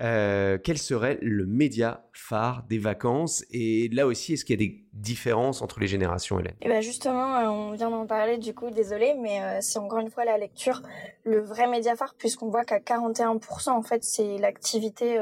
euh, 0.00 0.58
quel 0.62 0.78
serait 0.78 1.18
le 1.22 1.46
média 1.46 2.04
phare 2.12 2.64
des 2.68 2.78
vacances 2.78 3.44
Et 3.50 3.88
là 3.88 4.06
aussi, 4.06 4.34
est-ce 4.34 4.44
qu'il 4.44 4.60
y 4.60 4.64
a 4.64 4.68
des 4.68 4.84
différences 4.92 5.62
entre 5.62 5.80
les 5.80 5.86
générations, 5.86 6.38
Hélène? 6.38 6.54
Eh 6.60 6.68
ben 6.68 6.82
justement, 6.82 7.36
euh, 7.36 7.46
on 7.46 7.72
vient 7.72 7.90
d'en 7.90 8.06
parler, 8.06 8.38
du 8.38 8.54
coup, 8.54 8.70
désolé, 8.70 9.14
mais 9.14 9.42
euh, 9.42 9.58
c'est 9.60 9.78
encore 9.78 10.00
une 10.00 10.10
fois 10.10 10.24
la 10.24 10.38
lecture, 10.38 10.82
le 11.24 11.40
vrai 11.40 11.66
média 11.66 11.96
phare, 11.96 12.14
puisqu'on 12.18 12.50
voit 12.50 12.64
qu'à 12.64 12.78
41%, 12.78 13.70
en 13.70 13.82
fait, 13.82 14.04
c'est 14.04 14.38
l'activité 14.38 15.18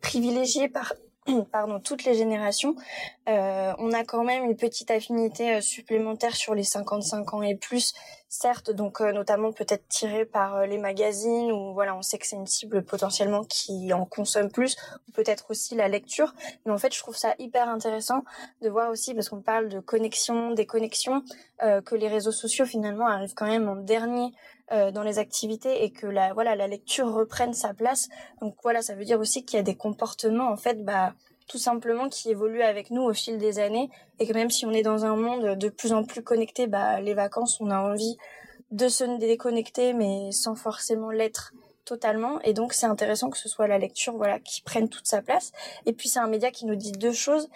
privilégiée 0.00 0.68
par 0.68 0.94
pardon, 1.52 1.80
toutes 1.80 2.04
les 2.04 2.14
générations. 2.14 2.74
Euh, 3.28 3.72
on 3.78 3.92
a 3.92 4.04
quand 4.04 4.24
même 4.24 4.44
une 4.44 4.56
petite 4.56 4.90
affinité 4.90 5.54
euh, 5.54 5.60
supplémentaire 5.60 6.34
sur 6.34 6.54
les 6.54 6.64
55 6.64 7.34
ans 7.34 7.42
et 7.42 7.54
plus, 7.54 7.94
certes, 8.28 8.70
donc 8.70 9.00
euh, 9.00 9.12
notamment 9.12 9.52
peut-être 9.52 9.86
tiré 9.88 10.24
par 10.24 10.66
les 10.66 10.78
magazines 10.78 11.52
ou 11.52 11.74
voilà, 11.74 11.94
on 11.94 12.02
sait 12.02 12.18
que 12.18 12.26
c'est 12.26 12.36
une 12.36 12.46
cible 12.46 12.84
potentiellement 12.84 13.44
qui 13.44 13.92
en 13.92 14.04
consomme 14.04 14.50
plus, 14.50 14.76
ou 15.08 15.12
peut-être 15.12 15.46
aussi 15.50 15.76
la 15.76 15.86
lecture. 15.88 16.34
Mais 16.66 16.72
en 16.72 16.78
fait, 16.78 16.92
je 16.92 16.98
trouve 16.98 17.16
ça 17.16 17.34
hyper 17.38 17.68
intéressant 17.68 18.24
de 18.60 18.68
voir 18.68 18.90
aussi, 18.90 19.14
parce 19.14 19.28
qu'on 19.28 19.42
parle 19.42 19.68
de 19.68 19.78
connexion, 19.80 20.52
déconnexion, 20.52 21.22
que 21.84 21.94
les 21.94 22.08
réseaux 22.08 22.32
sociaux 22.32 22.66
finalement 22.66 23.06
arrivent 23.06 23.34
quand 23.34 23.46
même 23.46 23.68
en 23.68 23.76
dernier 23.76 24.32
dans 24.72 25.02
les 25.02 25.18
activités 25.18 25.84
et 25.84 25.90
que 25.90 26.06
la 26.06 26.32
voilà 26.32 26.56
la 26.56 26.66
lecture 26.66 27.12
reprenne 27.12 27.52
sa 27.52 27.74
place. 27.74 28.08
Donc 28.40 28.56
voilà, 28.62 28.80
ça 28.80 28.94
veut 28.94 29.04
dire 29.04 29.20
aussi 29.20 29.44
qu'il 29.44 29.58
y 29.58 29.60
a 29.60 29.62
des 29.62 29.76
comportements 29.76 30.50
en 30.50 30.56
fait 30.56 30.84
bah 30.84 31.12
tout 31.48 31.58
simplement 31.58 32.08
qui 32.08 32.30
évolue 32.30 32.62
avec 32.62 32.90
nous 32.90 33.02
au 33.02 33.12
fil 33.12 33.38
des 33.38 33.58
années 33.58 33.90
et 34.18 34.26
que 34.26 34.32
même 34.32 34.50
si 34.50 34.64
on 34.64 34.70
est 34.72 34.82
dans 34.82 35.04
un 35.04 35.16
monde 35.16 35.58
de 35.58 35.68
plus 35.68 35.92
en 35.92 36.04
plus 36.04 36.22
connecté, 36.22 36.66
bah, 36.66 37.00
les 37.00 37.14
vacances, 37.14 37.60
on 37.60 37.70
a 37.70 37.78
envie 37.78 38.16
de 38.70 38.88
se 38.88 39.18
déconnecter 39.18 39.92
mais 39.92 40.32
sans 40.32 40.54
forcément 40.54 41.10
l'être 41.10 41.52
totalement 41.84 42.40
et 42.42 42.52
donc 42.52 42.72
c'est 42.72 42.86
intéressant 42.86 43.30
que 43.30 43.38
ce 43.38 43.48
soit 43.48 43.66
la 43.66 43.78
lecture 43.78 44.16
voilà 44.16 44.38
qui 44.38 44.62
prenne 44.62 44.88
toute 44.88 45.06
sa 45.06 45.22
place 45.22 45.52
et 45.86 45.92
puis 45.92 46.08
c'est 46.08 46.20
un 46.20 46.28
média 46.28 46.50
qui 46.50 46.66
nous 46.66 46.76
dit 46.76 46.92
deux 46.92 47.12
choses 47.12 47.48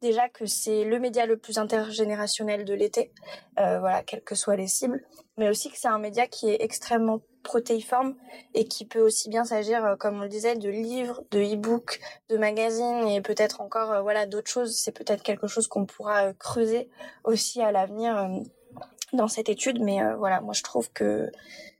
déjà 0.00 0.28
que 0.28 0.46
c'est 0.46 0.84
le 0.84 0.98
média 0.98 1.26
le 1.26 1.36
plus 1.36 1.58
intergénérationnel 1.58 2.64
de 2.64 2.74
l'été 2.74 3.12
euh, 3.58 3.78
voilà 3.80 4.02
quelles 4.02 4.22
que 4.22 4.34
soient 4.34 4.56
les 4.56 4.68
cibles 4.68 5.04
mais 5.36 5.48
aussi 5.48 5.70
que 5.70 5.78
c'est 5.78 5.88
un 5.88 5.98
média 5.98 6.26
qui 6.26 6.48
est 6.48 6.62
extrêmement 6.62 7.20
protéiforme 7.42 8.14
et 8.54 8.66
qui 8.66 8.86
peut 8.86 9.00
aussi 9.00 9.28
bien 9.28 9.44
s'agir, 9.44 9.84
euh, 9.84 9.96
comme 9.96 10.18
on 10.18 10.22
le 10.22 10.28
disait, 10.28 10.56
de 10.56 10.70
livres, 10.70 11.22
de 11.30 11.40
e-books, 11.40 12.00
de 12.30 12.38
magazines 12.38 13.06
et 13.08 13.20
peut-être 13.20 13.60
encore 13.60 13.92
euh, 13.92 14.00
voilà 14.00 14.26
d'autres 14.26 14.50
choses. 14.50 14.74
C'est 14.74 14.92
peut-être 14.92 15.22
quelque 15.22 15.46
chose 15.46 15.66
qu'on 15.68 15.84
pourra 15.84 16.32
creuser 16.32 16.88
aussi 17.24 17.60
à 17.60 17.70
l'avenir 17.70 18.30
dans 19.12 19.28
cette 19.28 19.48
étude. 19.50 19.80
Mais 19.82 20.00
voilà, 20.16 20.40
moi 20.40 20.54
je 20.54 20.62
trouve 20.62 20.90
que 20.92 21.30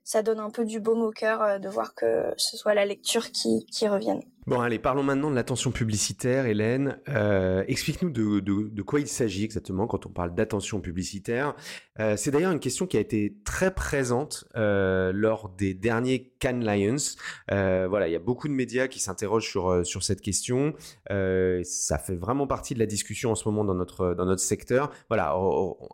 ça 0.05 0.23
donne 0.23 0.39
un 0.39 0.51
peu 0.51 0.65
du 0.65 0.81
baume 0.81 1.03
au 1.03 1.11
cœur 1.11 1.59
de 1.59 1.69
voir 1.69 1.95
que 1.95 2.33
ce 2.37 2.57
soit 2.57 2.75
la 2.75 2.85
lecture 2.85 3.33
qui, 3.33 3.67
qui 3.67 3.89
revienne. 3.89 4.23
Bon, 4.47 4.61
allez, 4.61 4.79
parlons 4.79 5.03
maintenant 5.03 5.31
de 5.31 5.35
l'attention 5.35 5.73
publicitaire, 5.73 6.45
Hélène. 6.45 6.99
Euh, 7.09 7.65
explique-nous 7.67 8.11
de, 8.11 8.83
quoi 8.83 9.01
il 9.01 9.09
s'agit 9.09 9.43
exactement 9.43 9.87
quand 9.87 10.05
on 10.05 10.11
parle 10.11 10.35
d'attention 10.35 10.83
publicitaire. 10.83 11.57
Euh, 11.99 12.19
c'est 12.19 12.31
d'ailleurs 12.31 12.53
une 12.53 12.61
question 12.61 12.87
qui 12.87 12.99
a 12.99 13.01
été 13.01 13.39
très 13.47 13.73
présente 13.73 14.45
euh, 14.55 15.13
lors 15.15 15.49
des 15.49 15.73
derniers 15.73 16.35
Cannes 16.41 16.63
Lions. 16.63 17.17
Voilà, 17.49 18.07
il 18.07 18.13
y 18.13 18.17
a 18.17 18.21
beaucoup 18.21 18.49
de 18.49 18.53
médias 18.53 18.87
qui 18.87 19.01
s'interrogent 19.01 19.49
sur 19.49 19.87
sur 19.87 20.03
cette 20.03 20.21
question. 20.21 20.75
Ça 21.09 21.99
fait 21.99 22.17
vraiment 22.17 22.47
partie 22.47 22.75
de 22.75 22.81
la 22.81 22.87
discussion 22.87 23.31
en 23.31 23.37
ce 23.37 23.49
moment 23.49 23.65
dans 23.65 23.75
notre 23.75 24.13
dans 24.13 24.27
notre 24.27 24.43
secteur. 24.43 24.91
Voilà, 25.09 25.35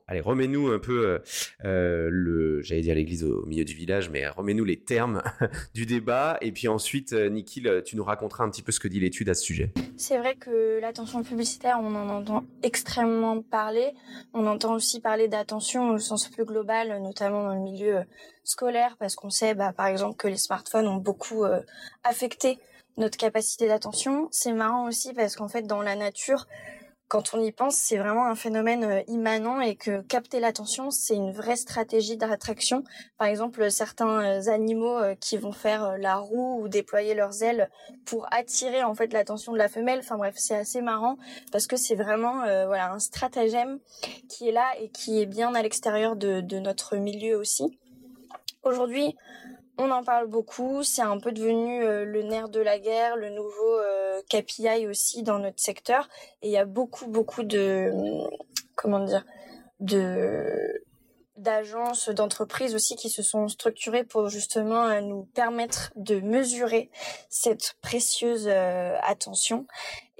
allez, 0.08 0.20
remets-nous 0.20 0.72
un 0.72 0.80
peu 0.80 1.20
le, 1.62 2.62
j'allais 2.62 2.80
dire 2.80 2.96
l'église 2.96 3.22
au 3.22 3.46
milieu 3.46 3.64
du 3.64 3.74
village, 3.74 4.10
mais 4.10 4.26
remets-nous 4.28 4.64
les 4.64 4.80
termes 4.80 5.22
du 5.74 5.86
débat. 5.86 6.36
Et 6.40 6.50
puis 6.50 6.66
ensuite, 6.66 7.12
Nikhil, 7.12 7.82
tu 7.84 7.94
nous 7.94 8.04
raconteras 8.04 8.39
un 8.42 8.50
petit 8.50 8.62
peu 8.62 8.72
ce 8.72 8.80
que 8.80 8.88
dit 8.88 9.00
l'étude 9.00 9.28
à 9.28 9.34
ce 9.34 9.42
sujet. 9.42 9.72
C'est 9.96 10.18
vrai 10.18 10.34
que 10.34 10.78
l'attention 10.80 11.22
publicitaire, 11.22 11.78
on 11.80 11.94
en 11.94 12.08
entend 12.08 12.44
extrêmement 12.62 13.42
parler. 13.42 13.94
On 14.34 14.46
entend 14.46 14.74
aussi 14.74 15.00
parler 15.00 15.28
d'attention 15.28 15.90
au 15.90 15.98
sens 15.98 16.28
plus 16.28 16.44
global, 16.44 17.00
notamment 17.02 17.44
dans 17.44 17.54
le 17.54 17.60
milieu 17.60 17.98
euh, 17.98 18.04
scolaire, 18.44 18.96
parce 18.98 19.14
qu'on 19.14 19.30
sait, 19.30 19.54
bah, 19.54 19.72
par 19.72 19.86
exemple, 19.86 20.16
que 20.16 20.28
les 20.28 20.36
smartphones 20.36 20.86
ont 20.86 20.96
beaucoup 20.96 21.44
euh, 21.44 21.60
affecté 22.04 22.58
notre 22.96 23.16
capacité 23.16 23.66
d'attention. 23.66 24.28
C'est 24.30 24.52
marrant 24.52 24.86
aussi 24.86 25.12
parce 25.12 25.36
qu'en 25.36 25.48
fait, 25.48 25.62
dans 25.62 25.82
la 25.82 25.96
nature, 25.96 26.46
quand 27.10 27.34
on 27.34 27.42
y 27.42 27.50
pense, 27.50 27.74
c'est 27.74 27.96
vraiment 27.96 28.26
un 28.26 28.36
phénomène 28.36 28.84
euh, 28.84 29.02
immanent 29.08 29.60
et 29.60 29.74
que 29.74 30.00
capter 30.02 30.38
l'attention, 30.38 30.92
c'est 30.92 31.16
une 31.16 31.32
vraie 31.32 31.56
stratégie 31.56 32.16
d'attraction. 32.16 32.84
Par 33.18 33.26
exemple, 33.26 33.68
certains 33.68 34.22
euh, 34.22 34.48
animaux 34.48 34.96
euh, 34.96 35.16
qui 35.16 35.36
vont 35.36 35.50
faire 35.50 35.98
la 35.98 36.18
roue 36.18 36.62
ou 36.62 36.68
déployer 36.68 37.14
leurs 37.14 37.42
ailes 37.42 37.68
pour 38.04 38.28
attirer 38.32 38.84
en 38.84 38.94
fait 38.94 39.12
l'attention 39.12 39.52
de 39.52 39.58
la 39.58 39.68
femelle. 39.68 39.98
Enfin 39.98 40.18
bref, 40.18 40.34
c'est 40.36 40.54
assez 40.54 40.82
marrant 40.82 41.16
parce 41.50 41.66
que 41.66 41.76
c'est 41.76 41.96
vraiment 41.96 42.44
voilà 42.66 42.92
un 42.92 43.00
stratagème 43.00 43.80
qui 44.28 44.48
est 44.48 44.52
là 44.52 44.66
et 44.80 44.88
qui 44.88 45.20
est 45.20 45.26
bien 45.26 45.52
à 45.54 45.62
l'extérieur 45.62 46.14
de, 46.14 46.40
de 46.40 46.58
notre 46.60 46.96
milieu 46.96 47.36
aussi. 47.36 47.76
Aujourd'hui, 48.62 49.16
on 49.80 49.90
en 49.90 50.04
parle 50.04 50.26
beaucoup, 50.26 50.82
c'est 50.82 51.02
un 51.02 51.18
peu 51.18 51.32
devenu 51.32 51.82
euh, 51.82 52.04
le 52.04 52.22
nerf 52.22 52.50
de 52.50 52.60
la 52.60 52.78
guerre, 52.78 53.16
le 53.16 53.30
nouveau 53.30 53.78
euh, 53.78 54.20
KPI 54.28 54.86
aussi 54.86 55.22
dans 55.22 55.38
notre 55.38 55.60
secteur. 55.60 56.08
Et 56.42 56.48
il 56.48 56.52
y 56.52 56.58
a 56.58 56.66
beaucoup, 56.66 57.06
beaucoup 57.06 57.42
de, 57.42 57.90
comment 58.76 59.00
dire, 59.00 59.24
d'agences, 61.36 62.10
d'entreprises 62.10 62.74
aussi 62.74 62.96
qui 62.96 63.08
se 63.08 63.22
sont 63.22 63.48
structurées 63.48 64.04
pour 64.04 64.28
justement 64.28 64.84
euh, 64.84 65.00
nous 65.00 65.24
permettre 65.34 65.92
de 65.96 66.20
mesurer 66.20 66.90
cette 67.30 67.76
précieuse 67.80 68.48
attention 68.48 69.66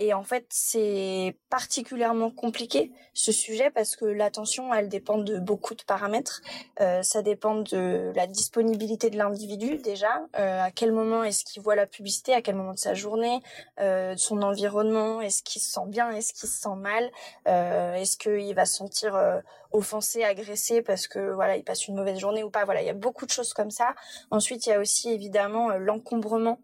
et 0.00 0.14
en 0.14 0.24
fait, 0.24 0.46
c'est 0.48 1.36
particulièrement 1.50 2.30
compliqué 2.30 2.90
ce 3.12 3.32
sujet 3.32 3.70
parce 3.70 3.96
que 3.96 4.06
l'attention, 4.06 4.72
elle 4.72 4.88
dépend 4.88 5.18
de 5.18 5.38
beaucoup 5.38 5.74
de 5.74 5.82
paramètres. 5.82 6.40
Euh, 6.80 7.02
ça 7.02 7.20
dépend 7.20 7.56
de 7.56 8.10
la 8.16 8.26
disponibilité 8.26 9.10
de 9.10 9.18
l'individu 9.18 9.76
déjà, 9.76 10.22
euh, 10.38 10.62
à 10.62 10.70
quel 10.70 10.92
moment 10.92 11.22
est-ce 11.22 11.44
qu'il 11.44 11.60
voit 11.60 11.74
la 11.74 11.86
publicité, 11.86 12.32
à 12.32 12.40
quel 12.40 12.54
moment 12.54 12.72
de 12.72 12.78
sa 12.78 12.94
journée, 12.94 13.42
euh, 13.78 14.14
son 14.16 14.40
environnement, 14.40 15.20
est-ce 15.20 15.42
qu'il 15.42 15.60
se 15.60 15.70
sent 15.70 15.86
bien, 15.88 16.10
est-ce 16.12 16.32
qu'il 16.32 16.48
se 16.48 16.60
sent 16.60 16.76
mal, 16.76 17.10
est-ce 17.44 18.16
qu'il 18.16 18.54
va 18.54 18.64
se 18.64 18.76
sentir 18.76 19.42
offensé, 19.72 20.24
agressé 20.24 20.80
parce 20.80 21.08
que 21.08 21.32
voilà, 21.32 21.58
il 21.58 21.62
passe 21.62 21.88
une 21.88 21.94
mauvaise 21.94 22.18
journée 22.18 22.42
ou 22.42 22.48
pas? 22.48 22.64
Voilà, 22.64 22.80
il 22.80 22.86
y 22.86 22.90
a 22.90 22.94
beaucoup 22.94 23.26
de 23.26 23.30
choses 23.30 23.52
comme 23.52 23.70
ça. 23.70 23.94
Ensuite, 24.30 24.66
il 24.66 24.70
y 24.70 24.72
a 24.72 24.80
aussi 24.80 25.10
évidemment 25.10 25.68
l'encombrement 25.76 26.58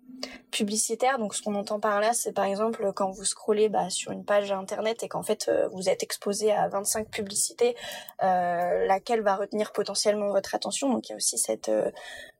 publicitaire. 0.50 1.19
Donc, 1.19 1.35
ce 1.35 1.43
qu'on 1.43 1.55
entend 1.55 1.81
par 1.81 2.00
là, 2.00 2.14
c'est 2.14 2.33
par 2.33 2.47
exemple 2.47 2.93
quand 2.95 3.11
vous 3.11 3.25
scrollez 3.26 3.68
bah, 3.68 3.90
sur 3.90 4.12
une 4.12 4.25
page 4.25 4.50
internet 4.52 5.02
et 5.02 5.09
qu'en 5.09 5.23
fait 5.23 5.50
vous 5.73 5.88
êtes 5.88 6.02
exposé 6.02 6.52
à 6.52 6.68
25 6.68 7.11
publicités, 7.11 7.76
laquelle 8.21 9.21
va 9.21 9.37
retenir 9.37 9.73
potentiellement 9.73 10.30
votre 10.30 10.54
attention. 10.54 10.90
Donc, 10.90 11.09
il 11.09 11.11
y 11.11 11.12
a 11.12 11.16
aussi 11.16 11.38
cette 11.38 11.71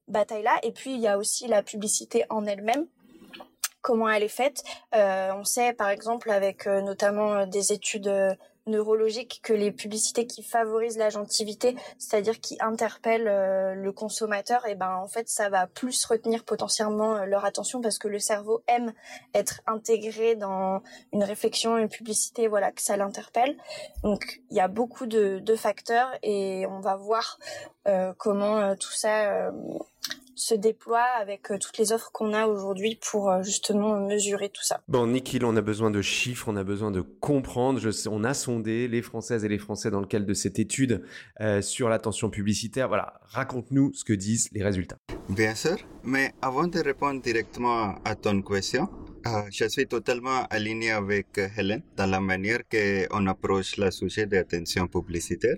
bataille-là. 0.09 0.59
Et 0.62 0.73
puis, 0.73 0.95
il 0.95 1.00
y 1.00 1.09
a 1.09 1.19
aussi 1.19 1.47
la 1.49 1.62
publicité 1.62 2.25
en 2.31 2.47
elle-même 2.47 2.87
comment 3.87 4.11
elle 4.11 4.25
est 4.25 4.28
faite? 4.28 4.64
Euh, 4.97 5.31
on 5.37 5.45
sait 5.45 5.73
par 5.73 5.90
exemple 5.90 6.33
avec 6.33 6.66
euh, 6.66 6.81
notamment 6.81 7.35
euh, 7.35 7.47
des 7.47 7.73
études 7.73 8.11
neurologiques 8.67 9.41
que 9.43 9.53
les 9.53 9.71
publicités 9.71 10.27
qui 10.27 10.43
favorisent 10.43 10.99
l'agentivité, 10.99 11.77
c'est-à-dire 11.99 12.41
qui 12.41 12.57
interpellent 12.61 13.75
le 13.75 13.93
consommateur, 13.93 14.67
et 14.67 14.73
eh 14.73 14.75
ben 14.75 14.95
en 14.95 15.09
fait 15.09 15.29
ça 15.29 15.49
va 15.49 15.67
plus 15.67 16.05
retenir 16.05 16.45
potentiellement 16.45 17.25
leur 17.25 17.45
attention 17.45 17.81
parce 17.81 17.99
que 17.99 18.09
le 18.09 18.19
cerveau 18.19 18.63
aime 18.67 18.93
être 19.35 19.61
intégré 19.67 20.35
dans 20.37 20.83
une 21.13 21.25
réflexion, 21.25 21.79
une 21.79 21.89
publicité, 21.89 22.49
voilà 22.49 22.73
que 22.73 22.83
ça 22.83 22.97
l'interpelle. 22.97 23.57
Donc 24.03 24.41
il 24.51 24.57
y 24.57 24.61
a 24.61 24.69
beaucoup 24.69 25.07
de, 25.07 25.39
de, 25.39 25.57
facteurs 25.57 26.11
et 26.23 26.67
on 26.69 26.81
va 26.81 26.97
voir 26.97 27.39
comment 28.19 28.75
tout 28.77 28.93
ça 28.93 29.53
se 30.37 30.55
déploie 30.55 31.02
avec 31.19 31.50
euh, 31.50 31.59
toutes 31.59 31.78
les 31.78 31.93
offres 31.93 32.11
qu'on 32.12 32.33
a 32.33 32.47
aujourd'hui 32.47 32.99
pour 33.11 33.31
euh, 33.31 33.43
justement 33.43 33.99
mesurer 33.99 34.50
tout 34.50 34.62
ça. 34.62 34.83
Bon, 34.87 35.07
Nikhil, 35.07 35.45
on 35.45 35.57
a 35.57 35.62
besoin 35.62 35.90
de 35.90 36.02
chiffres, 36.02 36.49
on 36.49 36.57
a 36.57 36.62
besoin 36.62 36.90
de 36.90 37.00
comprendre. 37.00 37.81
Je 37.81 37.90
sais, 37.90 38.09
on 38.12 38.23
a 38.23 38.35
sondé 38.35 38.87
les 38.87 39.02
Françaises 39.02 39.45
et 39.45 39.49
les 39.49 39.59
Français 39.59 39.90
dans 39.90 40.00
le 40.00 40.07
cadre 40.07 40.26
de 40.26 40.35
cette 40.35 40.59
étude 40.59 41.02
euh, 41.40 41.62
sur 41.62 41.88
l'attention 41.88 42.28
publicitaire. 42.28 42.88
Voilà, 42.88 43.14
raconte-nous 43.23 43.95
ce 43.95 44.05
que 44.05 44.12
disent 44.12 44.49
les 44.52 44.62
résultats. 44.62 44.99
Bien 45.31 45.55
sûr, 45.55 45.76
mais 46.05 46.33
avant 46.43 46.66
de 46.69 46.78
répondre 46.78 47.21
directement 47.23 47.95
à 48.05 48.14
ton 48.14 48.43
question, 48.43 48.88
je 49.50 49.66
suis 49.69 49.88
totalement 49.88 50.45
aligné 50.50 50.93
avec 50.93 51.40
Hélène 51.57 51.83
dans 51.97 52.07
la 52.07 52.21
manière 52.21 52.61
qu'on 52.71 53.26
approche 53.26 53.76
le 53.76 53.90
sujet 53.90 54.26
d'attention 54.26 54.87
publicitaire. 54.87 55.57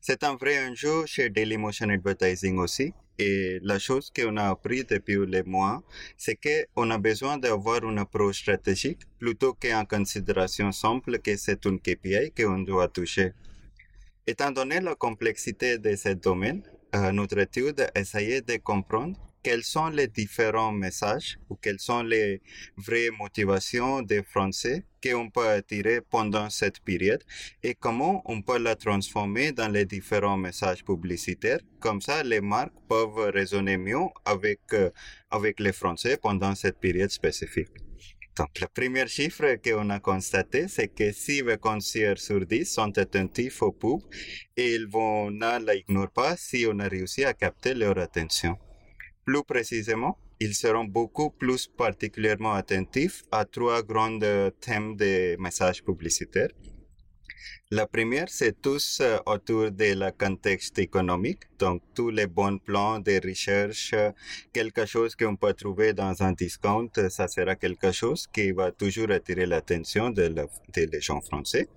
C'est 0.00 0.24
un 0.24 0.36
vrai 0.36 0.66
enjeu 0.66 1.04
chez 1.04 1.28
Dailymotion 1.28 1.90
Advertising 1.90 2.58
aussi. 2.58 2.94
Et 3.22 3.60
la 3.62 3.78
chose 3.78 4.10
qu'on 4.10 4.38
a 4.38 4.48
appris 4.48 4.82
depuis 4.82 5.18
les 5.26 5.42
mois, 5.42 5.82
c'est 6.16 6.36
qu'on 6.36 6.90
a 6.90 6.96
besoin 6.96 7.36
d'avoir 7.36 7.84
une 7.84 7.98
approche 7.98 8.38
stratégique 8.40 9.00
plutôt 9.18 9.52
qu'en 9.52 9.84
considération 9.84 10.72
simple 10.72 11.18
que 11.18 11.36
c'est 11.36 11.66
une 11.66 11.78
KPI 11.78 12.32
qu'on 12.34 12.60
doit 12.60 12.88
toucher. 12.88 13.34
Étant 14.26 14.50
donné 14.52 14.80
la 14.80 14.94
complexité 14.94 15.76
de 15.76 15.94
ce 15.96 16.14
domaine, 16.14 16.62
euh, 16.94 17.12
notre 17.12 17.38
étude 17.38 17.82
a 17.94 18.00
essayé 18.00 18.40
de 18.40 18.56
comprendre 18.56 19.18
quels 19.42 19.62
sont 19.62 19.88
les 19.88 20.08
différents 20.08 20.72
messages 20.72 21.38
ou 21.48 21.56
quelles 21.56 21.80
sont 21.80 22.02
les 22.02 22.42
vraies 22.76 23.10
motivations 23.10 24.02
des 24.02 24.22
Français 24.22 24.84
qu'on 25.02 25.30
peut 25.30 25.48
attirer 25.48 26.00
pendant 26.02 26.50
cette 26.50 26.80
période 26.80 27.22
et 27.62 27.74
comment 27.74 28.22
on 28.26 28.42
peut 28.42 28.58
la 28.58 28.76
transformer 28.76 29.52
dans 29.52 29.68
les 29.68 29.86
différents 29.86 30.36
messages 30.36 30.84
publicitaires? 30.84 31.60
Comme 31.78 32.00
ça, 32.00 32.22
les 32.22 32.40
marques 32.40 32.74
peuvent 32.88 33.30
raisonner 33.32 33.78
mieux 33.78 34.08
avec, 34.24 34.60
euh, 34.72 34.90
avec 35.30 35.58
les 35.60 35.72
Français 35.72 36.18
pendant 36.20 36.54
cette 36.54 36.78
période 36.78 37.10
spécifique. 37.10 37.70
Donc, 38.36 38.60
le 38.60 38.68
premier 38.68 39.06
chiffre 39.06 39.56
qu'on 39.56 39.90
a 39.90 40.00
constaté, 40.00 40.68
c'est 40.68 40.88
que 40.88 41.12
6 41.12 41.42
vacanciers 41.42 42.16
sur 42.16 42.46
10 42.46 42.64
sont 42.64 42.96
attentifs 42.96 43.60
aux 43.62 43.72
pubs 43.72 44.00
et 44.56 44.74
ils 44.74 44.86
vont 44.86 45.30
ne 45.30 45.58
l'ignorent 45.66 46.10
pas 46.10 46.36
si 46.36 46.66
on 46.66 46.78
a 46.78 46.88
réussi 46.88 47.24
à 47.24 47.34
capter 47.34 47.74
leur 47.74 47.98
attention. 47.98 48.56
Plus 49.24 49.44
précisément, 49.44 50.18
ils 50.40 50.54
seront 50.54 50.84
beaucoup 50.84 51.30
plus 51.30 51.66
particulièrement 51.66 52.54
attentifs 52.54 53.22
à 53.30 53.44
trois 53.44 53.82
grands 53.82 54.18
thèmes 54.60 54.96
de 54.96 55.36
messages 55.38 55.84
publicitaires. 55.84 56.50
La 57.72 57.86
première, 57.86 58.28
c'est 58.28 58.60
tous 58.60 58.98
euh, 59.00 59.18
autour 59.26 59.70
de 59.70 59.94
la 59.94 60.10
contexte 60.10 60.78
économique, 60.80 61.42
donc 61.56 61.82
tous 61.94 62.10
les 62.10 62.26
bons 62.26 62.58
plans 62.58 62.98
de 62.98 63.20
recherche, 63.24 63.94
quelque 64.52 64.86
chose 64.86 65.14
qu'on 65.14 65.36
peut 65.36 65.54
trouver 65.54 65.92
dans 65.92 66.20
un 66.20 66.32
discount, 66.32 66.90
ça 67.10 67.28
sera 67.28 67.54
quelque 67.54 67.92
chose 67.92 68.26
qui 68.26 68.50
va 68.50 68.72
toujours 68.72 69.12
attirer 69.12 69.46
l'attention 69.46 70.10
des 70.10 71.00
gens 71.00 71.20
français. 71.20 71.68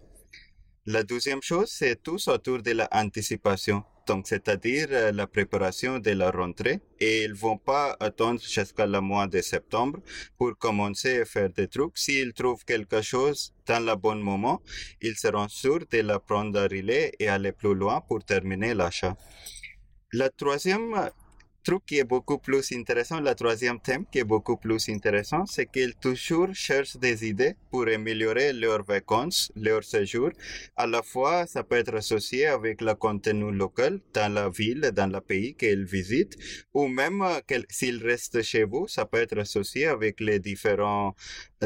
La 0.87 1.03
deuxième 1.03 1.43
chose, 1.43 1.69
c'est 1.71 2.01
tous 2.01 2.27
autour 2.27 2.63
de 2.63 2.71
l'anticipation 2.71 3.83
donc 4.07 4.27
c'est-à-dire 4.27 4.87
euh, 4.91 5.11
la 5.11 5.27
préparation 5.27 5.99
de 5.99 6.11
la 6.11 6.31
rentrée 6.31 6.81
et 6.99 7.23
ils 7.23 7.33
vont 7.33 7.57
pas 7.57 7.95
attendre 7.99 8.39
jusqu'à 8.41 8.85
le 8.85 8.99
mois 9.01 9.27
de 9.27 9.41
septembre 9.41 9.99
pour 10.37 10.57
commencer 10.57 11.21
à 11.21 11.25
faire 11.25 11.49
des 11.49 11.67
trucs. 11.67 11.97
S'ils 11.97 12.33
trouvent 12.33 12.65
quelque 12.65 13.01
chose 13.01 13.53
dans 13.65 13.83
le 13.85 13.95
bon 13.95 14.15
moment, 14.15 14.61
ils 15.01 15.15
seront 15.15 15.47
sûrs 15.47 15.85
de 15.91 15.99
la 15.99 16.19
prendre 16.19 16.59
à 16.59 16.63
relais 16.63 17.11
et 17.19 17.27
aller 17.27 17.51
plus 17.51 17.75
loin 17.75 18.01
pour 18.01 18.23
terminer 18.23 18.73
l'achat. 18.73 19.15
La 20.11 20.29
troisième 20.29 21.09
truc 21.63 21.85
qui 21.85 21.97
est 21.99 22.03
beaucoup 22.03 22.37
plus 22.37 22.71
intéressant, 22.73 23.19
le 23.19 23.33
troisième 23.33 23.79
thème 23.79 24.05
qui 24.11 24.19
est 24.19 24.23
beaucoup 24.23 24.57
plus 24.57 24.89
intéressant, 24.89 25.45
c'est 25.45 25.65
qu'ils 25.65 25.95
toujours 25.95 26.53
cherchent 26.53 26.97
des 26.97 27.27
idées 27.27 27.55
pour 27.71 27.87
améliorer 27.87 28.53
leurs 28.53 28.83
vacances, 28.83 29.51
leur 29.55 29.83
séjour. 29.83 30.29
À 30.75 30.85
la 30.85 31.01
fois, 31.01 31.47
ça 31.47 31.63
peut 31.63 31.77
être 31.77 31.95
associé 31.95 32.47
avec 32.47 32.81
le 32.81 32.93
contenu 32.95 33.51
local 33.51 33.99
dans 34.13 34.31
la 34.33 34.49
ville, 34.49 34.91
dans 34.93 35.11
le 35.11 35.21
pays 35.21 35.55
qu'ils 35.55 35.85
visitent, 35.85 36.37
ou 36.73 36.87
même 36.87 37.21
euh, 37.21 37.61
s'ils 37.69 38.03
restent 38.03 38.41
chez 38.43 38.63
vous, 38.63 38.87
ça 38.87 39.05
peut 39.05 39.21
être 39.21 39.39
associé 39.39 39.87
avec 39.87 40.19
les 40.19 40.39
différents 40.39 41.15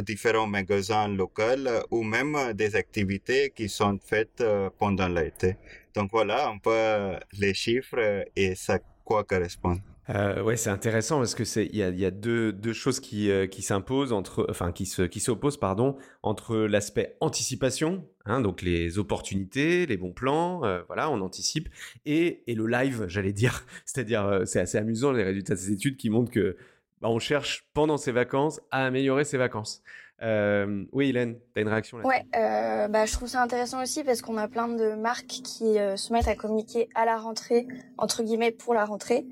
différents 0.01 0.47
magasins 0.47 1.07
locaux 1.07 1.67
ou 1.91 2.03
même 2.03 2.53
des 2.53 2.75
activités 2.75 3.51
qui 3.55 3.67
sont 3.67 3.99
faites 4.03 4.41
euh, 4.41 4.69
pendant 4.77 5.07
l'été. 5.07 5.55
Donc 5.95 6.11
voilà 6.11 6.47
un 6.47 6.57
peu 6.59 7.17
les 7.39 7.53
chiffres 7.53 8.25
et 8.35 8.55
ça 8.55 8.79
quoi 9.07 9.23
correspond. 9.23 9.77
Euh, 10.09 10.41
ouais, 10.43 10.57
c'est 10.57 10.69
intéressant 10.69 11.17
parce 11.17 11.33
que 11.33 11.45
c'est 11.45 11.65
il 11.65 11.77
y 11.77 11.83
a, 11.83 11.89
y 11.89 12.05
a 12.05 12.11
deux, 12.11 12.51
deux, 12.51 12.73
choses 12.73 12.99
qui, 12.99 13.31
euh, 13.31 13.47
qui 13.47 13.61
s'imposent 13.61 14.13
entre 14.13 14.45
enfin 14.49 14.71
qui 14.71 14.85
se 14.85 15.01
qui 15.01 15.19
s'opposent 15.19 15.57
pardon 15.57 15.97
entre 16.23 16.57
l'aspect 16.57 17.17
anticipation 17.19 18.05
hein, 18.25 18.39
donc 18.39 18.61
les 18.61 18.99
opportunités 18.99 19.85
les 19.85 19.97
bons 19.97 20.13
plans 20.13 20.63
euh, 20.63 20.81
voilà 20.87 21.09
on 21.09 21.19
anticipe 21.19 21.67
et, 22.05 22.43
et 22.47 22.55
le 22.55 22.67
live 22.67 23.05
j'allais 23.09 23.33
dire 23.33 23.65
c'est-à-dire 23.85 24.25
euh, 24.25 24.45
c'est 24.45 24.61
assez 24.61 24.77
amusant 24.77 25.11
les 25.11 25.23
résultats 25.23 25.55
de 25.55 25.59
ces 25.59 25.73
études 25.73 25.97
qui 25.97 26.09
montrent 26.09 26.31
que 26.31 26.55
bah, 27.01 27.09
on 27.09 27.19
cherche 27.19 27.65
pendant 27.73 27.97
ses 27.97 28.13
vacances 28.13 28.61
à 28.71 28.85
améliorer 28.85 29.25
ses 29.25 29.37
vacances 29.37 29.83
euh, 30.23 30.85
oui, 30.93 31.09
Hélène, 31.09 31.35
tu 31.53 31.59
as 31.59 31.61
une 31.61 31.67
réaction 31.67 31.99
là 31.99 32.05
Ouais, 32.05 32.25
euh, 32.35 32.87
bah, 32.87 33.05
je 33.05 33.13
trouve 33.13 33.27
ça 33.27 33.41
intéressant 33.41 33.83
aussi 33.83 34.03
parce 34.03 34.21
qu'on 34.21 34.37
a 34.37 34.47
plein 34.47 34.67
de 34.67 34.93
marques 34.93 35.27
qui 35.27 35.77
euh, 35.77 35.95
se 35.95 36.11
mettent 36.11 36.27
à 36.27 36.35
communiquer 36.35 36.89
à 36.95 37.05
la 37.05 37.17
rentrée, 37.17 37.67
entre 37.99 38.23
guillemets, 38.23 38.51
pour 38.51 38.73
la 38.73 38.85
rentrée. 38.85 39.27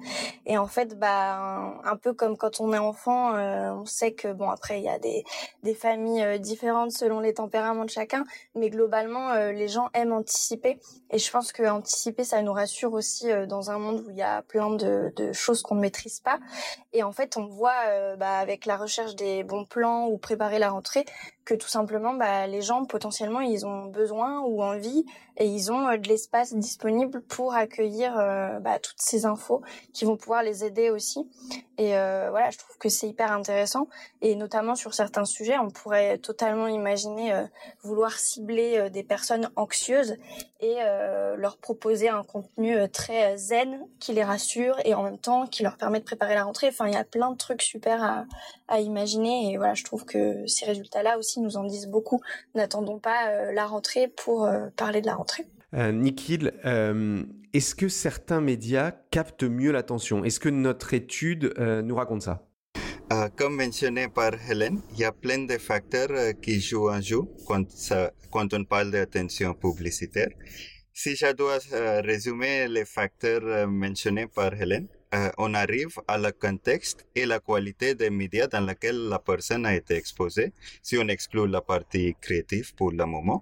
Et 0.46 0.60
en 0.60 0.68
fait, 0.68 1.00
bah, 1.00 1.80
un, 1.84 1.96
peu 1.98 2.14
comme 2.14 2.38
quand 2.38 2.60
on 2.60 2.72
est 2.72 2.78
enfant, 2.78 3.34
on 3.34 3.86
sait 3.86 4.14
que, 4.14 4.32
bon, 4.32 4.50
après, 4.50 4.80
il 4.80 4.84
y 4.84 4.90
a 4.90 5.00
des, 5.00 5.24
familles 5.76 6.40
différentes 6.40 6.92
selon 6.92 7.20
les 7.20 7.34
tempéraments 7.34 7.86
de 7.86 7.90
chacun, 7.90 8.24
mais 8.54 8.70
globalement, 8.70 9.34
les 9.50 9.68
gens 9.68 9.90
aiment 9.94 10.14
anticiper. 10.14 10.80
Et 11.10 11.18
je 11.18 11.32
pense 11.32 11.52
que 11.52 11.64
anticiper, 11.64 12.24
ça 12.24 12.42
nous 12.42 12.54
rassure 12.54 12.94
aussi 12.94 13.28
dans 13.48 13.72
un 13.72 13.80
monde 13.80 14.04
où 14.06 14.12
il 14.12 14.18
y 14.18 14.22
a 14.22 14.44
plein 14.44 14.70
de, 14.70 15.12
choses 15.34 15.64
qu'on 15.64 15.76
ne 15.76 15.82
maîtrise 15.82 16.20
pas. 16.20 16.40
Et 16.94 17.04
en 17.04 17.12
fait, 17.12 17.38
on 17.38 17.48
voit 17.48 18.16
bah, 18.18 18.38
avec 18.38 18.66
la 18.66 18.78
recherche 18.78 19.16
des 19.16 19.44
bons 19.44 19.66
plans 19.66 20.08
ou 20.08 20.18
préparer 20.18 20.60
la 20.60 20.70
rentrée 20.76 21.06
que 21.46 21.54
tout 21.54 21.68
simplement 21.68 22.14
bah, 22.14 22.48
les 22.48 22.62
gens 22.62 22.86
potentiellement 22.86 23.40
ils 23.40 23.66
ont 23.66 23.86
besoin 23.86 24.42
ou 24.42 24.64
envie 24.64 25.06
et 25.38 25.46
ils 25.46 25.72
ont 25.72 25.88
euh, 25.88 25.98
de 25.98 26.08
l'espace 26.08 26.54
disponible 26.54 27.22
pour 27.22 27.54
accueillir 27.54 28.18
euh, 28.18 28.60
bah, 28.60 28.80
toutes 28.80 29.00
ces 29.00 29.26
infos 29.26 29.62
qui 29.94 30.06
vont 30.06 30.18
pouvoir 30.18 30.44
les 30.44 30.64
aider 30.64 30.90
aussi. 30.90 31.30
Et 31.78 31.98
euh, 31.98 32.30
voilà 32.30 32.50
je 32.50 32.58
trouve 32.58 32.78
que 32.78 32.90
c'est 32.90 33.08
hyper 33.08 33.32
intéressant 33.32 33.88
et 34.22 34.36
notamment 34.36 34.76
sur 34.76 34.94
certains 34.94 35.26
sujets 35.26 35.58
on 35.58 35.70
pourrait 35.70 36.18
totalement 36.18 36.68
imaginer 36.68 37.46
vouloir 37.84 38.14
cibler 38.14 38.90
des 38.90 39.04
personnes 39.04 39.50
anxieuses 39.58 40.16
et 40.62 40.76
leur 41.38 41.58
proposer 41.58 42.08
un 42.08 42.24
contenu 42.24 42.78
très 42.92 43.38
zen 43.38 43.86
qui 44.00 44.14
les 44.14 44.24
rassure 44.24 44.78
et 44.86 44.94
en 44.94 45.04
même 45.04 45.18
temps 45.18 45.48
qui 45.48 45.64
leur 45.64 45.76
permet 45.76 46.00
de 46.00 46.06
préparer 46.06 46.34
la 46.34 46.46
rentrée. 46.46 46.68
Enfin 46.70 46.88
il 46.88 46.94
y 46.94 46.98
a 46.98 47.04
plein 47.04 47.32
de 47.32 47.38
trucs 47.38 47.62
super 47.62 48.26
à, 48.70 48.80
imaginer 48.80 49.52
et 49.52 49.58
voilà 49.58 49.74
je 49.74 49.84
trouve 49.84 50.06
que 50.06 50.48
ces 50.48 50.66
résultats 50.66 51.04
là 51.04 51.18
aussi 51.18 51.35
nous 51.40 51.58
en 51.58 51.64
disent 51.64 51.88
beaucoup. 51.88 52.22
N'attendons 52.54 53.00
pas 53.00 53.30
euh, 53.30 53.52
la 53.52 53.66
rentrée 53.66 54.08
pour 54.08 54.46
euh, 54.46 54.68
parler 54.76 55.02
de 55.02 55.06
la 55.06 55.16
rentrée. 55.16 55.46
Euh, 55.74 55.92
Nikhil, 55.92 56.54
euh, 56.66 57.24
est-ce 57.54 57.76
que 57.76 57.90
certains 57.90 58.42
médias 58.42 58.92
captent 59.12 59.44
mieux 59.44 59.72
l'attention? 59.72 60.24
Est-ce 60.24 60.40
que 60.40 60.50
notre 60.50 60.94
étude 60.94 61.54
nous 61.58 61.96
raconte 61.96 62.22
ça? 62.22 62.48
Comme 63.38 63.56
mentionné 63.56 64.08
par 64.08 64.34
Hélène, 64.50 64.82
il 64.94 65.00
y 65.00 65.04
a 65.04 65.12
plein 65.12 65.40
de 65.46 65.58
facteurs 65.58 66.34
qui 66.42 66.60
jouent 66.60 66.90
en 66.90 67.02
jeu 67.02 67.22
quand, 67.48 67.66
quand 68.32 68.54
on 68.54 68.64
parle 68.66 68.92
d'attention 68.92 69.54
publicitaire. 69.54 70.30
Si 70.92 71.16
je 71.16 71.32
dois 71.34 71.60
résumer 72.02 72.68
les 72.68 72.84
facteurs 72.84 73.68
mentionnés 73.68 74.28
par 74.28 74.54
Hélène, 74.60 74.88
euh, 75.16 75.32
on 75.38 75.54
arrive 75.54 75.96
à 76.10 76.18
le 76.18 76.32
contexte 76.32 77.06
et 77.16 77.26
la 77.26 77.40
qualité 77.40 77.96
des 77.96 78.10
médias 78.10 78.48
dans 78.48 78.66
lesquels 78.66 79.08
la 79.08 79.20
personne 79.20 79.66
a 79.66 79.74
été 79.74 79.96
exposée, 79.96 80.52
si 80.82 80.98
on 80.98 81.08
exclut 81.08 81.48
la 81.48 81.62
partie 81.62 82.16
créative 82.20 82.76
pour 82.76 82.92
le 82.92 83.06
moment. 83.06 83.42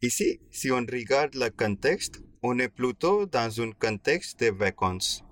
Ici, 0.00 0.40
si 0.50 0.70
on 0.70 0.86
regarde 0.90 1.34
le 1.34 1.50
contexte, 1.50 2.22
on 2.42 2.58
est 2.58 2.68
plutôt 2.68 3.26
dans 3.26 3.60
un 3.60 3.72
contexte 3.72 4.40
de 4.40 4.50
vacances. 4.50 5.22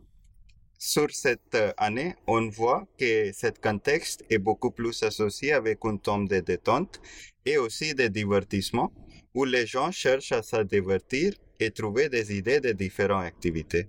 Sur 0.78 1.10
cette 1.12 1.56
année, 1.78 2.14
on 2.26 2.50
voit 2.50 2.86
que 2.98 3.32
ce 3.32 3.46
contexte 3.62 4.22
est 4.28 4.38
beaucoup 4.38 4.70
plus 4.70 5.02
associé 5.02 5.54
avec 5.54 5.78
un 5.84 5.96
temps 5.96 6.22
de 6.22 6.40
détente 6.40 7.00
et 7.46 7.56
aussi 7.56 7.94
de 7.94 8.06
divertissement, 8.08 8.92
où 9.32 9.46
les 9.46 9.66
gens 9.66 9.90
cherchent 9.90 10.32
à 10.32 10.42
se 10.42 10.62
divertir 10.62 11.32
et 11.58 11.70
trouver 11.70 12.10
des 12.10 12.36
idées 12.36 12.60
de 12.60 12.72
différentes 12.72 13.24
activités. 13.24 13.86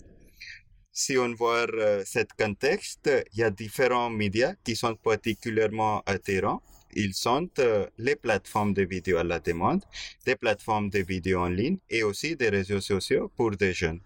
Si 0.97 1.17
on 1.17 1.33
voit 1.33 1.67
euh, 1.73 2.05
ce 2.05 2.19
contexte, 2.37 3.09
il 3.33 3.39
y 3.39 3.43
a 3.43 3.51
différents 3.51 4.09
médias 4.09 4.53
qui 4.63 4.77
sont 4.77 4.95
particulièrement 4.95 6.01
attirants. 6.05 6.61
Ils 6.93 7.13
sont 7.13 7.49
euh, 7.59 7.85
les 7.97 8.15
plateformes 8.15 8.73
de 8.73 8.83
vidéo 8.83 9.17
à 9.17 9.25
la 9.25 9.41
demande, 9.41 9.83
des 10.25 10.37
plateformes 10.37 10.89
de 10.89 10.99
vidéo 10.99 11.41
en 11.41 11.49
ligne 11.49 11.79
et 11.89 12.03
aussi 12.03 12.37
des 12.37 12.47
réseaux 12.47 12.79
sociaux 12.79 13.29
pour 13.35 13.51
des 13.51 13.73
jeunes. 13.73 13.99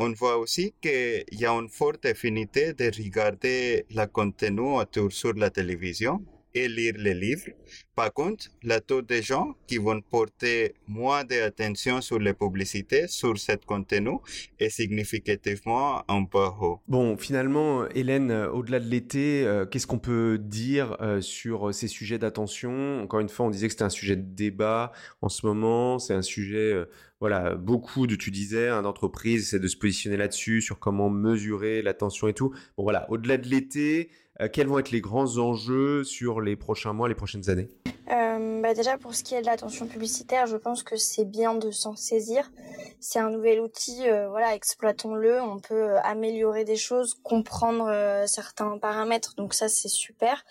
On 0.00 0.10
voit 0.10 0.38
aussi 0.38 0.74
qu'il 0.82 1.26
y 1.30 1.46
a 1.46 1.52
une 1.52 1.68
forte 1.68 2.04
affinité 2.04 2.72
de 2.72 2.86
regarder 2.86 3.86
le 3.90 4.06
contenu 4.06 4.78
autour 4.80 5.12
sur 5.12 5.34
la 5.34 5.50
télévision 5.50 6.24
et 6.54 6.68
lire 6.68 6.94
les 6.96 7.14
livres. 7.14 7.50
Par 7.94 8.12
contre, 8.12 8.46
le 8.62 8.78
taux 8.78 9.02
de 9.02 9.20
gens 9.20 9.54
qui 9.66 9.78
vont 9.78 10.00
porter 10.00 10.74
moins 10.86 11.24
d'attention 11.24 12.00
sur 12.00 12.18
les 12.18 12.32
publicités, 12.32 13.06
sur 13.08 13.38
ce 13.38 13.52
contenu, 13.66 14.16
est 14.58 14.70
significativement 14.70 16.02
un 16.10 16.24
peu 16.24 16.38
haut. 16.38 16.80
Bon, 16.88 17.16
finalement, 17.16 17.88
Hélène, 17.90 18.30
euh, 18.30 18.50
au-delà 18.50 18.80
de 18.80 18.88
l'été, 18.88 19.44
euh, 19.44 19.66
qu'est-ce 19.66 19.86
qu'on 19.86 19.98
peut 19.98 20.38
dire 20.38 20.96
euh, 21.00 21.20
sur 21.20 21.74
ces 21.74 21.88
sujets 21.88 22.18
d'attention? 22.18 23.02
Encore 23.02 23.20
une 23.20 23.28
fois, 23.28 23.46
on 23.46 23.50
disait 23.50 23.66
que 23.66 23.72
c'était 23.72 23.84
un 23.84 23.90
sujet 23.90 24.16
de 24.16 24.34
débat 24.34 24.92
en 25.20 25.28
ce 25.28 25.46
moment, 25.46 25.98
c'est 25.98 26.14
un 26.14 26.22
sujet 26.22 26.74
voilà, 27.20 27.54
beaucoup 27.54 28.06
de, 28.06 28.16
tu 28.16 28.30
disais, 28.30 28.68
hein, 28.68 28.80
d'entreprises 28.80 29.42
essaient 29.42 29.58
de 29.58 29.68
se 29.68 29.76
positionner 29.76 30.16
là-dessus, 30.16 30.62
sur 30.62 30.78
comment 30.78 31.10
mesurer 31.10 31.82
l'attention 31.82 32.28
et 32.28 32.32
tout. 32.32 32.54
Bon, 32.78 32.82
voilà, 32.82 33.10
au-delà 33.10 33.36
de 33.36 33.46
l'été, 33.46 34.10
quels 34.48 34.66
vont 34.66 34.78
être 34.78 34.90
les 34.90 35.00
grands 35.00 35.38
enjeux 35.38 36.04
sur 36.04 36.40
les 36.40 36.56
prochains 36.56 36.92
mois, 36.92 37.08
les 37.08 37.14
prochaines 37.14 37.50
années? 37.50 37.68
Euh, 38.10 38.60
bah 38.60 38.74
Déjà, 38.74 38.98
pour 38.98 39.14
ce 39.14 39.22
qui 39.22 39.34
est 39.34 39.40
de 39.40 39.46
l'attention 39.46 39.86
publicitaire, 39.86 40.46
je 40.46 40.56
pense 40.56 40.82
que 40.82 40.96
c'est 40.96 41.24
bien 41.24 41.54
de 41.54 41.70
s'en 41.70 41.96
saisir. 41.96 42.50
C'est 42.98 43.18
un 43.18 43.30
nouvel 43.30 43.60
outil, 43.60 44.08
euh, 44.08 44.28
voilà, 44.28 44.54
exploitons-le. 44.54 45.40
On 45.40 45.58
peut 45.58 45.96
améliorer 46.04 46.64
des 46.64 46.76
choses, 46.76 47.14
comprendre 47.22 47.90
certains 48.26 48.78
paramètres, 48.78 49.34
donc 49.36 49.54
ça, 49.54 49.68
c'est 49.68 49.88
super. 49.88 50.44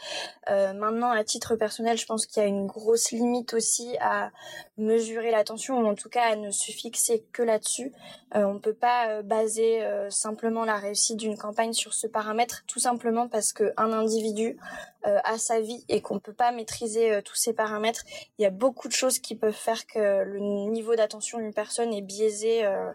maintenant, 0.47 1.11
à 1.11 1.23
titre 1.23 1.55
personnel, 1.55 1.97
je 1.97 2.05
pense 2.05 2.25
qu'il 2.25 2.41
y 2.41 2.45
a 2.45 2.49
une 2.49 2.67
grosse 2.67 3.11
limite 3.11 3.53
aussi 3.53 3.95
à 3.99 4.31
mesurer 4.77 5.31
l'attention, 5.31 5.79
ou 5.79 5.87
en 5.87 5.95
tout 5.95 6.09
cas 6.09 6.31
à 6.31 6.35
ne 6.35 6.51
se 6.51 6.71
fixer 6.71 7.25
que 7.33 7.43
là-dessus. 7.43 7.91
on 8.33 8.53
ne 8.53 8.59
peut 8.59 8.73
pas 8.73 9.21
baser 9.21 9.83
simplement 10.09 10.65
la 10.65 10.77
réussite 10.77 11.17
d'une 11.17 11.37
campagne 11.37 11.73
sur 11.73 11.93
ce 11.93 12.07
paramètre, 12.07 12.63
tout 12.67 12.79
simplement 12.79 13.27
parce 13.27 13.53
que 13.53 13.73
un 13.77 13.91
individu 13.91 14.57
euh, 15.05 15.17
a 15.23 15.37
sa 15.37 15.61
vie 15.61 15.85
et 15.87 16.01
qu'on 16.01 16.19
peut 16.19 16.33
pas 16.33 16.51
maîtriser 16.51 17.13
euh, 17.13 17.21
tous 17.21 17.35
ces 17.35 17.53
paramètres, 17.53 18.03
il 18.37 18.41
y 18.41 18.45
a 18.45 18.49
beaucoup 18.49 18.89
de 18.89 18.93
choses 18.93 19.19
qui 19.19 19.33
peuvent 19.33 19.53
faire 19.53 19.87
que 19.87 20.23
le 20.23 20.39
niveau 20.39 20.93
d'attention 20.93 21.37
d'une 21.37 21.53
personne 21.53 21.93
est 21.93 22.01
biaisé 22.01 22.65
euh, 22.65 22.91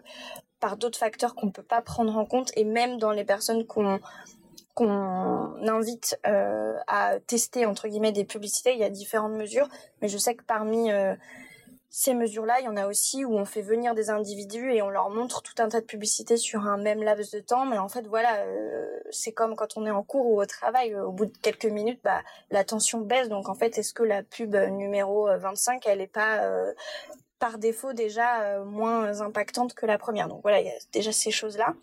par 0.59 0.77
d'autres 0.77 0.99
facteurs 0.99 1.33
qu'on 1.33 1.49
peut 1.49 1.63
pas 1.63 1.81
prendre 1.81 2.15
en 2.15 2.25
compte 2.25 2.51
et 2.55 2.63
même 2.63 2.99
dans 2.99 3.11
les 3.11 3.23
personnes 3.23 3.65
qu'on 3.65 3.99
invite 5.67 6.19
à 6.23 7.19
tester 7.25 7.65
entre 7.65 7.87
guillemets 7.87 8.11
des 8.11 8.25
publicités, 8.25 8.73
il 8.73 8.79
y 8.79 8.83
a 8.83 8.89
différentes 8.91 9.33
mesures, 9.33 9.67
mais 10.01 10.07
je 10.07 10.19
sais 10.19 10.35
que 10.35 10.43
parmi 10.43 10.91
ces 11.89 12.13
mesures-là, 12.13 12.59
il 12.59 12.65
y 12.65 12.67
en 12.67 12.75
a 12.75 12.87
aussi 12.87 13.23
où 13.23 13.37
on 13.37 13.45
fait 13.45 13.61
venir 13.61 13.95
des 13.95 14.09
individus 14.09 14.73
et 14.73 14.81
on 14.81 14.89
leur 14.89 15.09
montre 15.09 15.41
tout 15.41 15.53
un 15.59 15.69
tas 15.69 15.79
de 15.79 15.85
publicités 15.85 16.35
sur 16.35 16.65
un 16.65 16.77
même 16.77 17.01
laps 17.01 17.31
de 17.31 17.39
temps. 17.39 17.65
Mais 17.65 17.77
en 17.77 17.87
fait, 17.87 18.05
voilà, 18.07 18.35
euh, 18.39 18.99
c'est 19.11 19.31
comme 19.31 19.55
quand 19.55 19.77
on 19.77 19.85
est 19.85 19.91
en 19.91 20.03
cours 20.03 20.25
ou 20.27 20.41
au 20.41 20.45
travail. 20.45 20.95
Au 20.95 21.11
bout 21.11 21.25
de 21.25 21.37
quelques 21.41 21.65
minutes, 21.65 22.01
bah, 22.03 22.21
la 22.51 22.65
tension 22.65 22.99
baisse. 22.99 23.29
Donc 23.29 23.47
en 23.47 23.55
fait, 23.55 23.77
est-ce 23.77 23.93
que 23.93 24.03
la 24.03 24.23
pub 24.23 24.55
numéro 24.55 25.27
25, 25.37 25.85
elle 25.87 25.99
n'est 25.99 26.07
pas 26.07 26.43
euh, 26.43 26.73
par 27.39 27.57
défaut 27.57 27.93
déjà 27.93 28.41
euh, 28.41 28.65
moins 28.65 29.21
impactante 29.21 29.73
que 29.73 29.85
la 29.85 29.97
première? 29.97 30.27
Donc 30.27 30.41
voilà, 30.41 30.59
il 30.59 30.67
y 30.67 30.69
a 30.69 30.77
déjà 30.91 31.11
ces 31.11 31.31
choses-là 31.31 31.75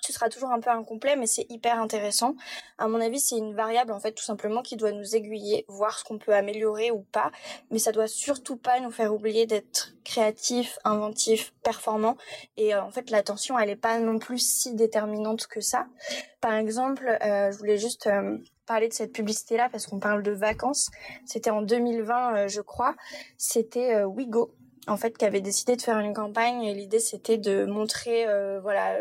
ce 0.00 0.12
sera 0.12 0.28
toujours 0.28 0.50
un 0.50 0.60
peu 0.60 0.70
incomplet, 0.70 1.16
mais 1.16 1.26
c'est 1.26 1.46
hyper 1.48 1.80
intéressant. 1.80 2.34
À 2.78 2.88
mon 2.88 3.00
avis, 3.00 3.20
c'est 3.20 3.36
une 3.36 3.54
variable 3.54 3.92
en 3.92 4.00
fait 4.00 4.12
tout 4.12 4.22
simplement 4.22 4.62
qui 4.62 4.76
doit 4.76 4.92
nous 4.92 5.16
aiguiller, 5.16 5.64
voir 5.68 5.98
ce 5.98 6.04
qu'on 6.04 6.18
peut 6.18 6.34
améliorer 6.34 6.90
ou 6.90 7.00
pas, 7.00 7.30
mais 7.70 7.78
ça 7.78 7.92
doit 7.92 8.06
surtout 8.06 8.56
pas 8.56 8.80
nous 8.80 8.90
faire 8.90 9.12
oublier 9.12 9.46
d'être 9.46 9.94
créatif, 10.04 10.78
inventif, 10.84 11.52
performant. 11.62 12.16
Et 12.56 12.74
euh, 12.74 12.82
en 12.82 12.90
fait, 12.90 13.10
l'attention, 13.10 13.58
elle 13.58 13.70
est 13.70 13.76
pas 13.76 13.98
non 13.98 14.18
plus 14.18 14.38
si 14.38 14.74
déterminante 14.74 15.46
que 15.46 15.60
ça. 15.60 15.86
Par 16.40 16.54
exemple, 16.54 17.18
euh, 17.22 17.50
je 17.50 17.58
voulais 17.58 17.78
juste 17.78 18.06
euh, 18.06 18.38
parler 18.66 18.88
de 18.88 18.94
cette 18.94 19.12
publicité-là 19.12 19.68
parce 19.70 19.86
qu'on 19.86 19.98
parle 19.98 20.22
de 20.22 20.32
vacances. 20.32 20.90
C'était 21.24 21.50
en 21.50 21.62
2020, 21.62 22.46
je 22.48 22.60
crois. 22.60 22.94
C'était 23.36 24.04
Wigo 24.04 24.54
en 24.86 24.96
fait 24.96 25.16
qui 25.18 25.24
avait 25.24 25.40
décidé 25.40 25.76
de 25.76 25.82
faire 25.82 25.98
une 25.98 26.14
campagne 26.14 26.62
et 26.62 26.74
l'idée 26.74 27.00
c'était 27.00 27.38
de 27.38 27.64
montrer 27.64 28.26
voilà 28.60 28.94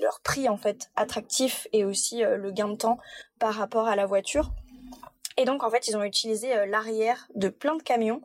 leur 0.00 0.20
prix 0.20 0.48
en 0.48 0.56
fait 0.56 0.90
attractif 0.96 1.66
et 1.72 1.84
aussi 1.84 2.24
euh, 2.24 2.36
le 2.36 2.50
gain 2.50 2.68
de 2.68 2.76
temps 2.76 2.98
par 3.38 3.54
rapport 3.54 3.88
à 3.88 3.96
la 3.96 4.06
voiture. 4.06 4.50
Et 5.36 5.44
donc 5.44 5.62
en 5.62 5.70
fait 5.70 5.88
ils 5.88 5.96
ont 5.96 6.02
utilisé 6.02 6.56
euh, 6.56 6.66
l'arrière 6.66 7.28
de 7.34 7.48
plein 7.48 7.76
de 7.76 7.82
camions 7.82 8.22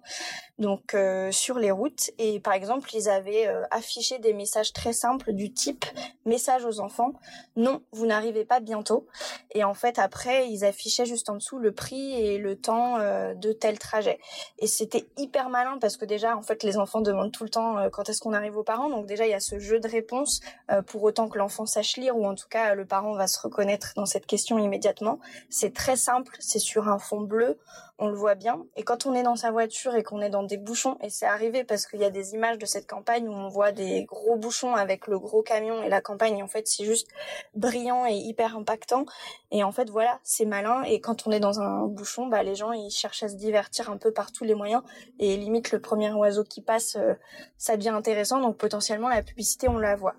donc 0.62 0.94
euh, 0.94 1.32
sur 1.32 1.60
les 1.60 1.72
routes. 1.72 2.12
Et 2.18 2.40
par 2.40 2.54
exemple 2.54 2.96
ils 2.96 3.10
avaient 3.10 3.48
euh, 3.48 3.64
affiché 3.72 4.20
des 4.20 4.34
messages 4.34 4.72
très 4.72 4.94
simples 4.94 5.34
du 5.34 5.52
type 5.52 5.86
message 6.26 6.66
aux 6.66 6.80
enfants 6.80 7.14
non 7.56 7.82
vous 7.92 8.06
n'arrivez 8.06 8.46
pas 8.46 8.60
bientôt 8.60 9.08
et 9.52 9.64
en 9.64 9.74
fait 9.74 9.98
après 9.98 10.48
ils 10.50 10.64
affichaient 10.64 11.08
juste 11.08 11.30
en 11.30 11.36
dessous 11.36 11.58
le 11.58 11.72
prix 11.72 12.14
et 12.14 12.38
le 12.38 12.56
temps 12.56 12.98
euh, 13.00 13.34
de 13.34 13.52
tel 13.52 13.78
trajet. 13.80 14.20
Et 14.60 14.68
c'était 14.68 15.08
hyper 15.18 15.50
malin 15.50 15.78
parce 15.82 15.98
que 15.98 16.06
déjà 16.06 16.38
en 16.38 16.44
fait 16.44 16.64
les 16.64 16.78
enfants 16.78 17.02
demandent 17.02 17.32
tout 17.32 17.44
le 17.44 17.50
temps 17.50 17.90
quand 17.92 18.08
est-ce 18.08 18.22
qu'on 18.22 18.34
arrive 18.34 18.58
aux 18.58 18.64
parents. 18.64 18.90
Donc 18.90 19.08
déjà 19.08 19.26
il 19.26 19.32
y 19.32 19.34
a 19.34 19.40
ce 19.40 19.60
jeu 19.60 19.80
de 19.80 19.88
réponse 19.88 20.42
pour 20.86 21.04
autant 21.04 21.28
que 21.28 21.38
l'enfant 21.38 21.66
sache 21.66 21.98
lire 21.98 22.16
ou 22.16 22.26
en 22.26 22.36
tout 22.36 22.48
cas 22.50 22.76
le 22.76 22.86
parent 22.86 23.14
va 23.14 23.28
se 23.28 23.40
reconnaître 23.40 23.94
dans 23.96 24.06
cette 24.06 24.28
question 24.28 24.60
immédiatement. 24.60 25.20
C'est 25.50 25.74
très 25.74 25.96
simple 25.96 26.38
c'est 26.40 26.60
sur 26.60 26.88
un 26.88 27.00
fond 27.00 27.22
bleu 27.22 27.58
on 28.02 28.08
le 28.08 28.16
voit 28.16 28.34
bien. 28.34 28.66
Et 28.76 28.84
quand 28.84 29.06
on 29.06 29.14
est 29.14 29.22
dans 29.22 29.36
sa 29.36 29.52
voiture 29.52 29.96
et 29.96 30.02
qu'on 30.02 30.22
est 30.22 30.32
dans 30.32 30.42
des 30.42 30.58
bouchons, 30.58 30.98
et 31.02 31.12
c'est 31.12 31.28
arrivé 31.28 31.64
parce 31.64 31.86
qu'il 31.86 32.00
y 32.00 32.04
a 32.04 32.10
des 32.10 32.34
images 32.34 32.58
de 32.58 32.66
cette 32.66 32.88
campagne 32.88 33.30
où 33.30 33.32
on 33.32 33.48
voit 33.48 33.72
des 33.72 34.06
gros 34.06 34.36
bouchons 34.38 34.74
avec 34.74 35.06
le 35.06 35.20
gros 35.20 35.44
camion 35.44 35.84
et 35.84 35.88
la 35.88 36.02
campagne, 36.02 36.42
en 36.42 36.48
fait, 36.48 36.68
c'est 36.68 36.84
juste 36.84 37.08
brillant 37.54 38.08
et 38.08 38.16
hyper 38.16 38.58
impactant. 38.58 39.06
Et 39.52 39.64
en 39.64 39.72
fait, 39.72 39.92
voilà, 39.92 40.20
c'est 40.24 40.46
malin. 40.46 40.82
Et 40.84 41.00
quand 41.00 41.28
on 41.28 41.32
est 41.32 41.40
dans 41.40 41.60
un 41.60 41.86
bouchon, 41.86 42.26
bah, 42.26 42.42
les 42.42 42.56
gens, 42.56 42.72
ils 42.72 42.90
cherchent 42.90 43.22
à 43.22 43.30
se 43.30 43.36
divertir 43.36 43.92
un 43.92 43.98
peu 43.98 44.12
par 44.12 44.32
tous 44.32 44.46
les 44.46 44.56
moyens. 44.56 44.82
Et 45.20 45.38
limite, 45.38 45.72
le 45.72 45.80
premier 45.80 46.12
oiseau 46.12 46.44
qui 46.44 46.62
passe, 46.62 46.96
euh, 46.96 47.14
ça 47.60 47.78
devient 47.78 47.90
intéressant. 47.90 48.42
Donc, 48.42 48.58
potentiellement, 48.58 49.10
la 49.10 49.22
publicité, 49.22 49.70
on 49.70 49.78
la 49.78 49.96
voit. 49.96 50.16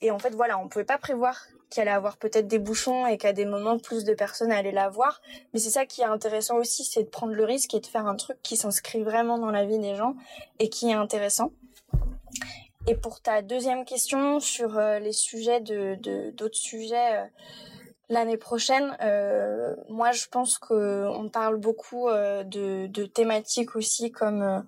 Et 0.00 0.12
en 0.12 0.20
fait, 0.20 0.32
voilà, 0.34 0.58
on 0.58 0.68
pouvait 0.68 0.84
pas 0.84 0.98
prévoir 0.98 1.40
qu'il 1.70 1.82
allait 1.82 1.90
avoir 1.90 2.16
peut-être 2.16 2.46
des 2.46 2.58
bouchons 2.58 3.06
et 3.06 3.18
qu'à 3.18 3.32
des 3.32 3.44
moments 3.44 3.78
plus 3.78 4.04
de 4.04 4.14
personnes 4.14 4.52
allaient 4.52 4.72
la 4.72 4.88
voir. 4.88 5.20
Mais 5.52 5.60
c'est 5.60 5.70
ça 5.70 5.86
qui 5.86 6.02
est 6.02 6.06
intéressant 6.06 6.56
aussi, 6.56 6.84
c'est 6.84 7.02
de 7.02 7.08
prendre 7.08 7.32
le 7.32 7.44
risque 7.44 7.74
et 7.74 7.80
de 7.80 7.86
faire 7.86 8.06
un 8.06 8.16
truc 8.16 8.38
qui 8.42 8.56
s'inscrit 8.56 9.02
vraiment 9.02 9.38
dans 9.38 9.50
la 9.50 9.64
vie 9.64 9.78
des 9.78 9.94
gens 9.94 10.14
et 10.58 10.68
qui 10.68 10.90
est 10.90 10.94
intéressant. 10.94 11.52
Et 12.88 12.94
pour 12.94 13.20
ta 13.20 13.42
deuxième 13.42 13.84
question 13.84 14.38
sur 14.38 14.78
euh, 14.78 15.00
les 15.00 15.12
sujets 15.12 15.60
de 15.60 15.96
d'autres 16.30 16.56
sujets 16.56 17.16
euh, 17.16 17.24
l'année 18.08 18.36
prochaine, 18.36 18.96
euh, 19.02 19.74
moi 19.88 20.12
je 20.12 20.26
pense 20.30 20.58
que 20.58 21.08
on 21.08 21.28
parle 21.28 21.56
beaucoup 21.56 22.08
de, 22.08 22.86
de 22.86 23.06
thématiques 23.06 23.74
aussi 23.74 24.12
comme 24.12 24.64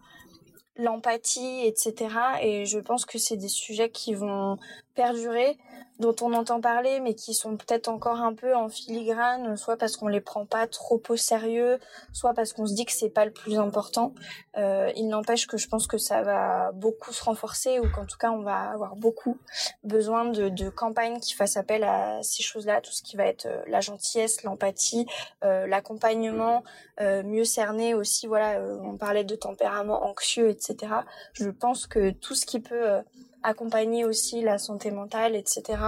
l'empathie, 0.78 1.64
etc. 1.64 2.08
Et 2.42 2.66
je 2.66 2.78
pense 2.80 3.04
que 3.04 3.18
c'est 3.18 3.36
des 3.36 3.48
sujets 3.48 3.90
qui 3.90 4.14
vont 4.14 4.58
perdurer 4.98 5.56
dont 6.00 6.14
on 6.22 6.32
entend 6.32 6.60
parler 6.60 6.98
mais 6.98 7.14
qui 7.14 7.34
sont 7.34 7.56
peut-être 7.56 7.88
encore 7.88 8.20
un 8.20 8.34
peu 8.34 8.54
en 8.54 8.68
filigrane, 8.68 9.56
soit 9.56 9.76
parce 9.76 9.96
qu'on 9.96 10.08
les 10.08 10.20
prend 10.20 10.44
pas 10.44 10.66
trop 10.66 11.00
au 11.08 11.16
sérieux, 11.16 11.78
soit 12.12 12.34
parce 12.34 12.52
qu'on 12.52 12.66
se 12.66 12.74
dit 12.74 12.84
que 12.84 12.92
c'est 12.92 13.08
pas 13.08 13.24
le 13.24 13.30
plus 13.30 13.58
important. 13.58 14.12
Euh, 14.56 14.90
il 14.96 15.08
n'empêche 15.08 15.46
que 15.46 15.56
je 15.56 15.68
pense 15.68 15.86
que 15.86 15.98
ça 15.98 16.22
va 16.22 16.72
beaucoup 16.72 17.12
se 17.12 17.22
renforcer 17.22 17.78
ou 17.78 17.88
qu'en 17.90 18.06
tout 18.06 18.18
cas 18.18 18.30
on 18.30 18.42
va 18.42 18.70
avoir 18.70 18.96
beaucoup 18.96 19.38
besoin 19.84 20.24
de, 20.24 20.68
campagnes 20.68 21.20
qui 21.20 21.34
fassent 21.34 21.56
appel 21.56 21.84
à 21.84 22.20
ces 22.22 22.42
choses-là, 22.42 22.80
tout 22.80 22.92
ce 22.92 23.02
qui 23.02 23.16
va 23.16 23.26
être 23.26 23.46
euh, 23.46 23.62
la 23.68 23.80
gentillesse, 23.80 24.42
l'empathie, 24.42 25.06
euh, 25.44 25.66
l'accompagnement, 25.66 26.64
mieux 27.00 27.44
cerner 27.44 27.94
aussi. 27.94 28.26
Voilà, 28.26 28.60
on 28.82 28.96
parlait 28.96 29.22
de 29.22 29.36
tempérament 29.36 30.04
anxieux, 30.04 30.50
etc. 30.50 30.92
Je 31.32 31.48
pense 31.48 31.86
que 31.86 32.10
tout 32.10 32.34
ce 32.34 32.44
qui 32.44 32.58
peut 32.58 33.00
accompagner 33.42 34.04
aussi 34.04 34.42
la 34.42 34.58
santé 34.58 34.90
mentale, 34.90 35.36
etc 35.36 35.78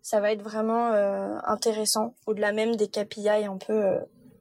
ça 0.00 0.20
va 0.20 0.32
être 0.32 0.42
vraiment 0.42 0.92
intéressant 1.44 2.14
au-delà 2.26 2.52
même 2.52 2.76
des 2.76 2.88
KPI 2.88 3.44
un 3.44 3.58
peu 3.58 3.96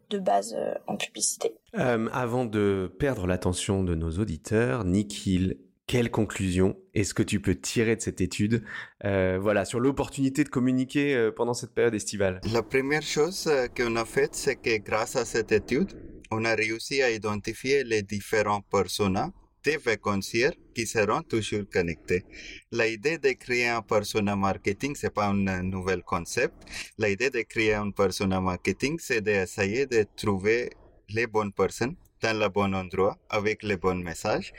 de 0.10 0.20
base 0.20 0.56
en 0.86 0.96
publicité. 0.96 1.56
avant 1.74 2.46
de 2.46 2.90
perdre 3.00 3.28
l'attention 3.28 3.84
de 3.84 3.94
nos 3.94 4.12
auditeurs, 4.12 4.86
Nikhil 4.86 5.58
quelle 5.88 6.12
conclusion 6.12 6.78
est-ce 6.94 7.14
que 7.14 7.24
tu 7.24 7.40
peux 7.40 7.56
tirer 7.56 7.96
de 7.96 8.02
cette 8.02 8.20
étude 8.20 8.64
euh, 9.06 9.40
voilà, 9.42 9.64
sur 9.64 9.80
l'opportunité 9.80 10.44
de 10.44 10.50
communiquer 10.50 11.16
euh, 11.16 11.32
pendant 11.32 11.54
cette 11.54 11.74
période 11.74 11.96
estivale? 11.96 12.42
La 12.52 12.62
première 12.62 13.02
chose 13.02 13.48
euh, 13.48 13.68
qu'on 13.68 13.96
a 13.96 14.04
faite, 14.04 14.36
c'est 14.36 14.58
que 14.58 14.78
grâce 14.80 15.16
à 15.16 15.24
cette 15.24 15.54
étude, 15.54 15.94
on 16.30 16.44
a 16.44 16.54
réussi 16.56 17.02
à 17.02 17.10
identifier 17.10 17.86
les 17.86 18.04
différents 18.04 18.62
personas 18.62 19.32
des 19.68 19.78
vacanciers 19.78 20.58
qui 20.74 20.88
seront 20.88 21.24
toujours 21.24 21.66
connectés. 21.70 22.24
L'idée 22.72 23.18
de 23.18 23.32
créer 23.34 23.68
un 23.68 23.82
persona 23.82 24.34
marketing, 24.36 24.96
c'est 24.96 25.14
pas 25.14 25.28
un 25.28 25.64
nouvel 25.64 26.04
concept. 26.04 26.56
L'idée 26.98 27.30
de 27.30 27.42
créer 27.42 27.74
un 27.74 27.92
persona 27.92 28.40
marketing, 28.40 28.98
c'est 28.98 29.20
d'essayer 29.20 29.86
de 29.86 30.06
trouver 30.16 30.70
les 31.10 31.28
bonnes 31.28 31.52
personnes 31.52 31.96
dans 32.22 32.40
le 32.40 32.48
bon 32.48 32.74
endroit 32.74 33.18
avec 33.30 33.62
les 33.64 33.78
bons 33.78 34.02
messages 34.10 34.54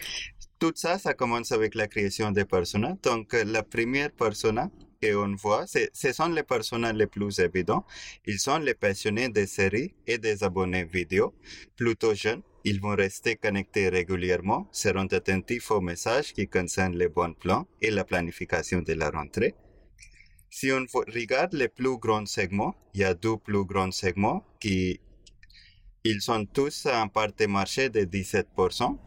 tout 0.59 0.73
ça, 0.75 0.99
ça 0.99 1.15
commence 1.15 1.53
avec 1.53 1.77
la 1.77 1.87
création 1.87 2.33
des 2.33 2.45
personas. 2.45 2.95
Donc, 3.03 3.33
la 3.33 3.63
première 3.63 4.11
persona 4.11 4.69
qu'on 5.01 5.37
voit, 5.37 5.67
ce 5.67 6.13
sont 6.13 6.29
les 6.29 6.43
personas 6.43 6.93
les 6.93 7.07
plus 7.07 7.39
évidents. 7.39 7.85
Ils 8.27 8.41
sont 8.41 8.59
les 8.59 8.75
passionnés 8.75 9.29
des 9.29 9.47
séries 9.47 9.95
et 10.07 10.19
des 10.19 10.43
abonnés 10.43 10.85
vidéo, 10.85 11.33
plutôt 11.77 12.15
jeunes. 12.15 12.43
Ils 12.71 12.83
vont 12.83 12.97
rester 12.97 13.37
connectés 13.37 13.89
régulièrement, 13.89 14.69
seront 14.73 15.07
attentifs 15.07 15.71
aux 15.71 15.81
messages 15.81 16.35
qui 16.35 16.47
concernent 16.49 16.99
les 16.99 17.09
bons 17.09 17.33
plans 17.33 17.67
et 17.81 17.91
la 17.91 18.05
planification 18.05 18.83
de 18.83 18.93
la 18.93 19.09
rentrée. 19.09 19.55
Si 20.51 20.71
on 20.71 20.85
regarde 21.19 21.55
les 21.55 21.69
plus 21.69 21.97
grands 21.97 22.27
segments, 22.27 22.75
il 22.93 23.01
y 23.01 23.05
a 23.05 23.15
deux 23.15 23.39
plus 23.39 23.65
grands 23.65 23.91
segments 23.91 24.45
qui 24.61 25.01
ils 26.05 26.21
sont 26.21 26.45
tous 26.45 26.85
en 26.85 27.09
part 27.09 27.33
de 27.33 27.47
marché 27.47 27.89
de 27.89 28.01
17% 28.01 28.99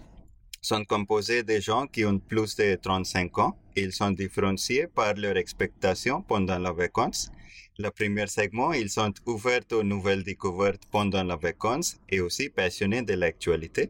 sont 0.60 0.84
composés 0.86 1.43
de 1.43 1.60
gens 1.60 1.86
qui 1.86 2.04
ont 2.04 2.17
plus 2.17 2.56
de 2.56 2.76
35 2.82 3.38
ans. 3.38 3.56
Ils 3.76 3.93
sont 3.93 4.10
différenciés 4.10 4.88
par 4.88 5.13
leur 5.13 5.38
expectation 5.38 6.24
pendant 6.24 6.58
la 6.58 6.71
vacance. 6.71 7.32
Le 7.79 7.89
premier 7.89 8.27
segment, 8.27 8.73
ils 8.73 8.89
sont 8.89 9.13
ouverts 9.25 9.62
aux 9.71 9.84
nouvelles 9.84 10.23
découvertes 10.23 10.84
pendant 10.91 11.23
la 11.23 11.36
vacance 11.36 11.97
et 12.10 12.19
aussi 12.19 12.49
passionnés 12.49 13.01
de 13.01 13.13
l'actualité. 13.13 13.89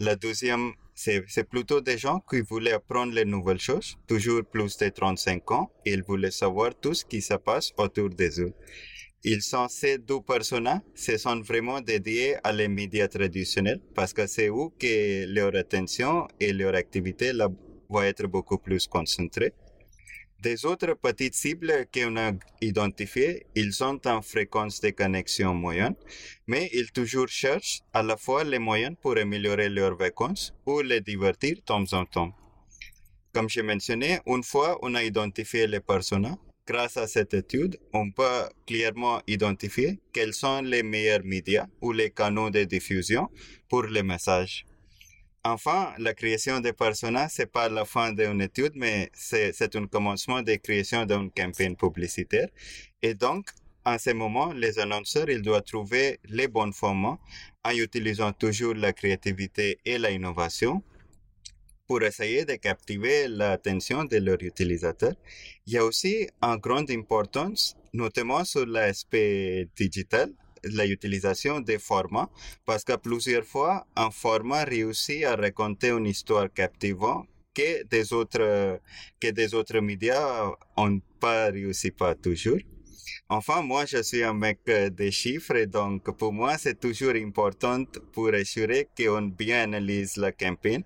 La 0.00 0.16
deuxième, 0.16 0.72
c'est 0.94 1.48
plutôt 1.48 1.80
des 1.80 1.98
gens 1.98 2.20
qui 2.28 2.40
voulaient 2.40 2.72
apprendre 2.72 3.12
les 3.12 3.24
nouvelles 3.24 3.60
choses, 3.60 3.96
toujours 4.06 4.44
plus 4.44 4.76
de 4.78 4.88
35 4.88 5.50
ans, 5.50 5.70
et 5.84 5.92
ils 5.92 6.02
voulaient 6.02 6.30
savoir 6.30 6.74
tout 6.74 6.94
ce 6.94 7.04
qui 7.04 7.20
se 7.20 7.34
passe 7.34 7.72
autour 7.76 8.08
d'eux. 8.08 8.54
Ils 9.24 9.42
sont 9.42 9.68
ces 9.68 9.98
deux 9.98 10.20
personnes, 10.20 10.80
se 10.94 11.18
sont 11.18 11.40
vraiment 11.40 11.80
dédiés 11.80 12.36
à 12.44 12.52
les 12.52 12.68
médias 12.68 13.08
traditionnels 13.08 13.80
parce 13.94 14.12
que 14.12 14.26
c'est 14.26 14.50
où 14.50 14.70
que 14.78 15.26
leur 15.26 15.54
attention 15.56 16.28
et 16.38 16.52
leur 16.52 16.74
activité 16.74 17.32
là, 17.32 17.48
vont 17.88 18.02
être 18.02 18.26
beaucoup 18.26 18.58
plus 18.58 18.86
concentrées. 18.86 19.52
Des 20.40 20.64
autres 20.64 20.94
petites 20.94 21.34
cibles 21.34 21.86
qu'on 21.92 22.16
a 22.16 22.32
identifiées, 22.60 23.46
ils 23.54 23.72
sont 23.72 24.06
en 24.06 24.22
fréquence 24.22 24.80
de 24.80 24.90
connexion 24.90 25.54
moyenne, 25.54 25.96
mais 26.46 26.70
ils 26.72 26.92
toujours 26.92 27.28
cherchent 27.28 27.80
à 27.92 28.02
la 28.02 28.16
fois 28.16 28.44
les 28.44 28.58
moyens 28.58 28.96
pour 29.00 29.16
améliorer 29.16 29.68
leurs 29.68 29.96
vacances 29.96 30.54
ou 30.66 30.82
les 30.82 31.00
divertir 31.00 31.56
de 31.56 31.60
temps 31.60 31.92
en 31.92 32.04
temps. 32.04 32.34
Comme 33.32 33.48
j'ai 33.48 33.62
mentionné, 33.62 34.20
une 34.26 34.42
fois 34.42 34.78
on 34.82 34.94
a 34.94 35.02
identifié 35.02 35.66
les 35.66 35.80
personnes, 35.80 36.36
Grâce 36.66 36.96
à 36.96 37.06
cette 37.06 37.32
étude, 37.32 37.78
on 37.92 38.10
peut 38.10 38.48
clairement 38.66 39.22
identifier 39.28 40.00
quels 40.12 40.34
sont 40.34 40.62
les 40.62 40.82
meilleurs 40.82 41.22
médias 41.22 41.66
ou 41.80 41.92
les 41.92 42.10
canaux 42.10 42.50
de 42.50 42.64
diffusion 42.64 43.28
pour 43.68 43.84
les 43.84 44.02
messages. 44.02 44.65
Enfin, 45.48 45.94
la 45.98 46.12
création 46.12 46.58
des 46.58 46.72
personas, 46.72 47.28
c'est 47.28 47.46
pas 47.46 47.68
la 47.68 47.84
fin 47.84 48.12
d'une 48.12 48.42
étude, 48.42 48.72
mais 48.74 49.12
c'est 49.14 49.76
un 49.76 49.86
commencement 49.86 50.42
de 50.42 50.56
création 50.56 51.06
d'une 51.06 51.30
campagne 51.30 51.76
publicitaire. 51.76 52.48
Et 53.00 53.14
donc, 53.14 53.50
en 53.84 53.96
ce 53.96 54.10
moment, 54.10 54.52
les 54.52 54.80
annonceurs, 54.80 55.30
ils 55.30 55.42
doivent 55.42 55.62
trouver 55.62 56.18
les 56.24 56.48
bons 56.48 56.72
formats 56.72 57.20
en 57.64 57.70
utilisant 57.70 58.32
toujours 58.32 58.74
la 58.74 58.92
créativité 58.92 59.78
et 59.84 60.00
l'innovation 60.00 60.82
pour 61.86 62.02
essayer 62.02 62.44
de 62.44 62.56
captiver 62.56 63.28
l'attention 63.28 64.04
de 64.04 64.16
leurs 64.16 64.42
utilisateurs. 64.42 65.14
Il 65.68 65.74
y 65.74 65.78
a 65.78 65.84
aussi 65.84 66.26
une 66.42 66.56
grande 66.56 66.90
importance, 66.90 67.76
notamment 67.92 68.44
sur 68.44 68.66
l'aspect 68.66 69.68
digital, 69.76 70.32
l'utilisation 70.64 71.60
des 71.60 71.78
formats, 71.78 72.30
parce 72.64 72.84
que 72.84 72.96
plusieurs 72.96 73.44
fois, 73.44 73.86
un 73.96 74.10
format 74.10 74.64
réussit 74.64 75.24
à 75.24 75.36
raconter 75.36 75.90
une 75.90 76.06
histoire 76.06 76.52
captivante 76.52 77.26
que 77.54 77.84
des 77.84 78.12
autres, 78.12 78.80
que 79.20 79.30
des 79.30 79.54
autres 79.54 79.80
médias 79.80 80.50
n'ont 80.76 81.00
pas 81.20 81.46
réussi 81.46 81.90
pas 81.90 82.14
toujours. 82.14 82.58
Enfin, 83.28 83.62
moi, 83.62 83.86
je 83.86 84.02
suis 84.02 84.22
un 84.22 84.34
mec 84.34 84.60
des 84.66 85.10
chiffres, 85.10 85.64
donc 85.64 86.16
pour 86.16 86.32
moi, 86.32 86.58
c'est 86.58 86.78
toujours 86.78 87.14
important 87.14 87.84
pour 88.12 88.28
assurer 88.28 88.88
qu'on 88.96 89.22
bien 89.22 89.62
analyse 89.62 90.16
la 90.16 90.30
campagne 90.30 90.84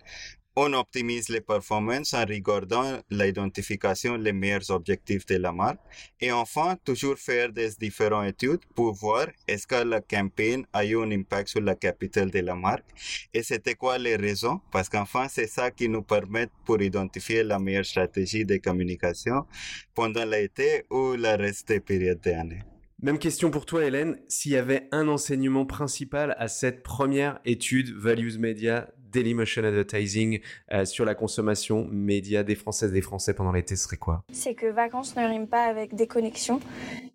on 0.56 0.72
optimise 0.72 1.28
les 1.28 1.40
performances 1.40 2.14
en 2.14 2.24
regardant 2.24 2.98
l'identification 3.10 4.18
des 4.18 4.32
meilleurs 4.32 4.70
objectifs 4.70 5.26
de 5.26 5.36
la 5.36 5.52
marque. 5.52 5.80
Et 6.20 6.32
enfin, 6.32 6.76
toujours 6.84 7.18
faire 7.18 7.52
des 7.52 7.70
différentes 7.78 8.28
études 8.28 8.60
pour 8.74 8.94
voir 8.94 9.26
est-ce 9.46 9.66
que 9.66 9.76
la 9.76 10.00
campagne 10.00 10.64
a 10.72 10.84
eu 10.84 11.00
un 11.00 11.10
impact 11.10 11.48
sur 11.48 11.60
la 11.60 11.74
capitale 11.74 12.30
de 12.30 12.40
la 12.40 12.54
marque 12.54 12.84
et 13.32 13.42
c'était 13.42 13.74
quoi 13.74 13.98
les 13.98 14.16
raisons? 14.16 14.60
Parce 14.70 14.88
qu'enfin, 14.88 15.28
c'est 15.28 15.46
ça 15.46 15.70
qui 15.70 15.88
nous 15.88 16.02
permet 16.02 16.48
pour 16.64 16.80
identifier 16.82 17.42
la 17.42 17.58
meilleure 17.58 17.86
stratégie 17.86 18.44
de 18.44 18.56
communication 18.56 19.46
pendant 19.94 20.24
l'été 20.24 20.84
ou 20.90 21.12
le 21.12 21.36
reste 21.36 21.68
des 21.68 21.80
périodes 21.80 22.20
d'année. 22.20 22.62
Même 23.02 23.18
question 23.18 23.50
pour 23.50 23.64
toi, 23.64 23.84
Hélène. 23.84 24.18
S'il 24.28 24.52
y 24.52 24.56
avait 24.56 24.86
un 24.92 25.08
enseignement 25.08 25.64
principal 25.64 26.36
à 26.38 26.48
cette 26.48 26.82
première 26.82 27.40
étude 27.46 27.94
Values 27.96 28.38
Media 28.38 28.90
Dailymotion 29.10 29.64
Advertising 29.64 30.40
euh, 30.72 30.84
sur 30.84 31.04
la 31.04 31.14
consommation 31.14 31.86
média 31.90 32.42
des 32.42 32.54
Françaises 32.54 32.90
et 32.90 32.94
des 32.94 33.02
Français 33.02 33.34
pendant 33.34 33.52
l'été 33.52 33.76
serait 33.76 33.96
quoi? 33.96 34.22
C'est 34.32 34.54
que 34.54 34.66
vacances 34.66 35.16
ne 35.16 35.26
riment 35.26 35.48
pas 35.48 35.64
avec 35.64 35.94
déconnexion. 35.94 36.60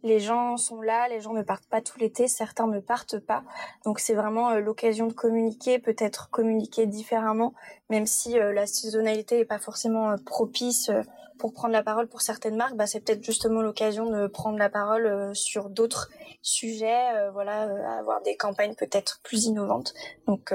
Les 0.03 0.19
gens 0.19 0.57
sont 0.57 0.81
là, 0.81 1.07
les 1.09 1.21
gens 1.21 1.33
ne 1.33 1.43
partent 1.43 1.67
pas 1.67 1.81
tout 1.81 1.97
l'été, 1.99 2.27
certains 2.27 2.67
ne 2.67 2.79
partent 2.79 3.19
pas. 3.19 3.43
Donc 3.85 3.99
c'est 3.99 4.13
vraiment 4.13 4.51
euh, 4.51 4.59
l'occasion 4.59 5.07
de 5.07 5.13
communiquer, 5.13 5.79
peut-être 5.79 6.29
communiquer 6.29 6.85
différemment, 6.85 7.53
même 7.89 8.05
si 8.05 8.39
euh, 8.39 8.53
la 8.53 8.65
saisonnalité 8.65 9.37
n'est 9.37 9.45
pas 9.45 9.59
forcément 9.59 10.15
propice 10.25 10.91
pour 11.37 11.53
prendre 11.53 11.73
la 11.73 11.83
parole 11.83 12.07
pour 12.07 12.21
certaines 12.21 12.55
marques, 12.55 12.75
bah, 12.75 12.87
c'est 12.87 13.01
peut-être 13.01 13.23
justement 13.23 13.61
l'occasion 13.61 14.09
de 14.09 14.27
prendre 14.27 14.57
la 14.57 14.69
parole 14.69 15.35
sur 15.35 15.69
d'autres 15.69 16.09
sujets, 16.41 17.29
voilà, 17.33 17.63
avoir 17.99 18.21
des 18.21 18.37
campagnes 18.37 18.73
peut-être 18.73 19.19
plus 19.21 19.45
innovantes. 19.45 19.93
Donc 20.27 20.53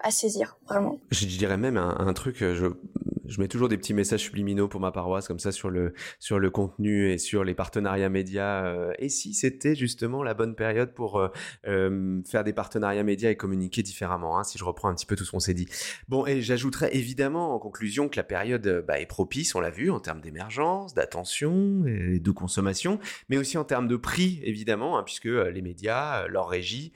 à 0.00 0.10
saisir, 0.10 0.56
vraiment. 0.66 0.81
Je 1.10 1.26
dirais 1.26 1.56
même 1.56 1.76
un, 1.76 2.12
truc, 2.12 2.42
euh, 2.42 2.72
je, 3.26 3.40
mets 3.40 3.48
toujours 3.48 3.68
des 3.68 3.76
petits 3.76 3.94
messages 3.94 4.20
subliminaux 4.20 4.68
pour 4.68 4.80
ma 4.80 4.92
paroisse 4.92 5.28
comme 5.28 5.38
ça 5.38 5.52
sur 5.52 5.70
le 5.70 5.94
sur 6.18 6.38
le 6.38 6.50
contenu 6.50 7.10
et 7.10 7.18
sur 7.18 7.44
les 7.44 7.54
partenariats 7.54 8.08
médias. 8.08 8.64
Euh, 8.64 8.92
et 8.98 9.08
si 9.08 9.34
c'était 9.34 9.74
justement 9.74 10.22
la 10.22 10.34
bonne 10.34 10.54
période 10.54 10.92
pour 10.94 11.18
euh, 11.66 12.20
faire 12.26 12.44
des 12.44 12.52
partenariats 12.52 13.02
médias 13.02 13.30
et 13.30 13.36
communiquer 13.36 13.82
différemment, 13.82 14.38
hein, 14.38 14.44
si 14.44 14.58
je 14.58 14.64
reprends 14.64 14.88
un 14.88 14.94
petit 14.94 15.06
peu 15.06 15.16
tout 15.16 15.24
ce 15.24 15.30
qu'on 15.30 15.40
s'est 15.40 15.54
dit. 15.54 15.68
Bon, 16.08 16.26
et 16.26 16.40
j'ajouterais 16.40 16.94
évidemment 16.96 17.54
en 17.54 17.58
conclusion 17.58 18.08
que 18.08 18.16
la 18.16 18.24
période 18.24 18.84
bah, 18.86 19.00
est 19.00 19.06
propice, 19.06 19.54
on 19.54 19.60
l'a 19.60 19.70
vu, 19.70 19.90
en 19.90 20.00
termes 20.00 20.20
d'émergence, 20.20 20.94
d'attention 20.94 21.84
et 21.86 22.18
de 22.20 22.30
consommation, 22.30 22.98
mais 23.28 23.38
aussi 23.38 23.58
en 23.58 23.64
termes 23.64 23.88
de 23.88 23.96
prix 23.96 24.40
évidemment, 24.44 24.98
hein, 24.98 25.02
puisque 25.02 25.24
les 25.24 25.62
médias, 25.62 26.26
leur 26.28 26.48
régie 26.48 26.92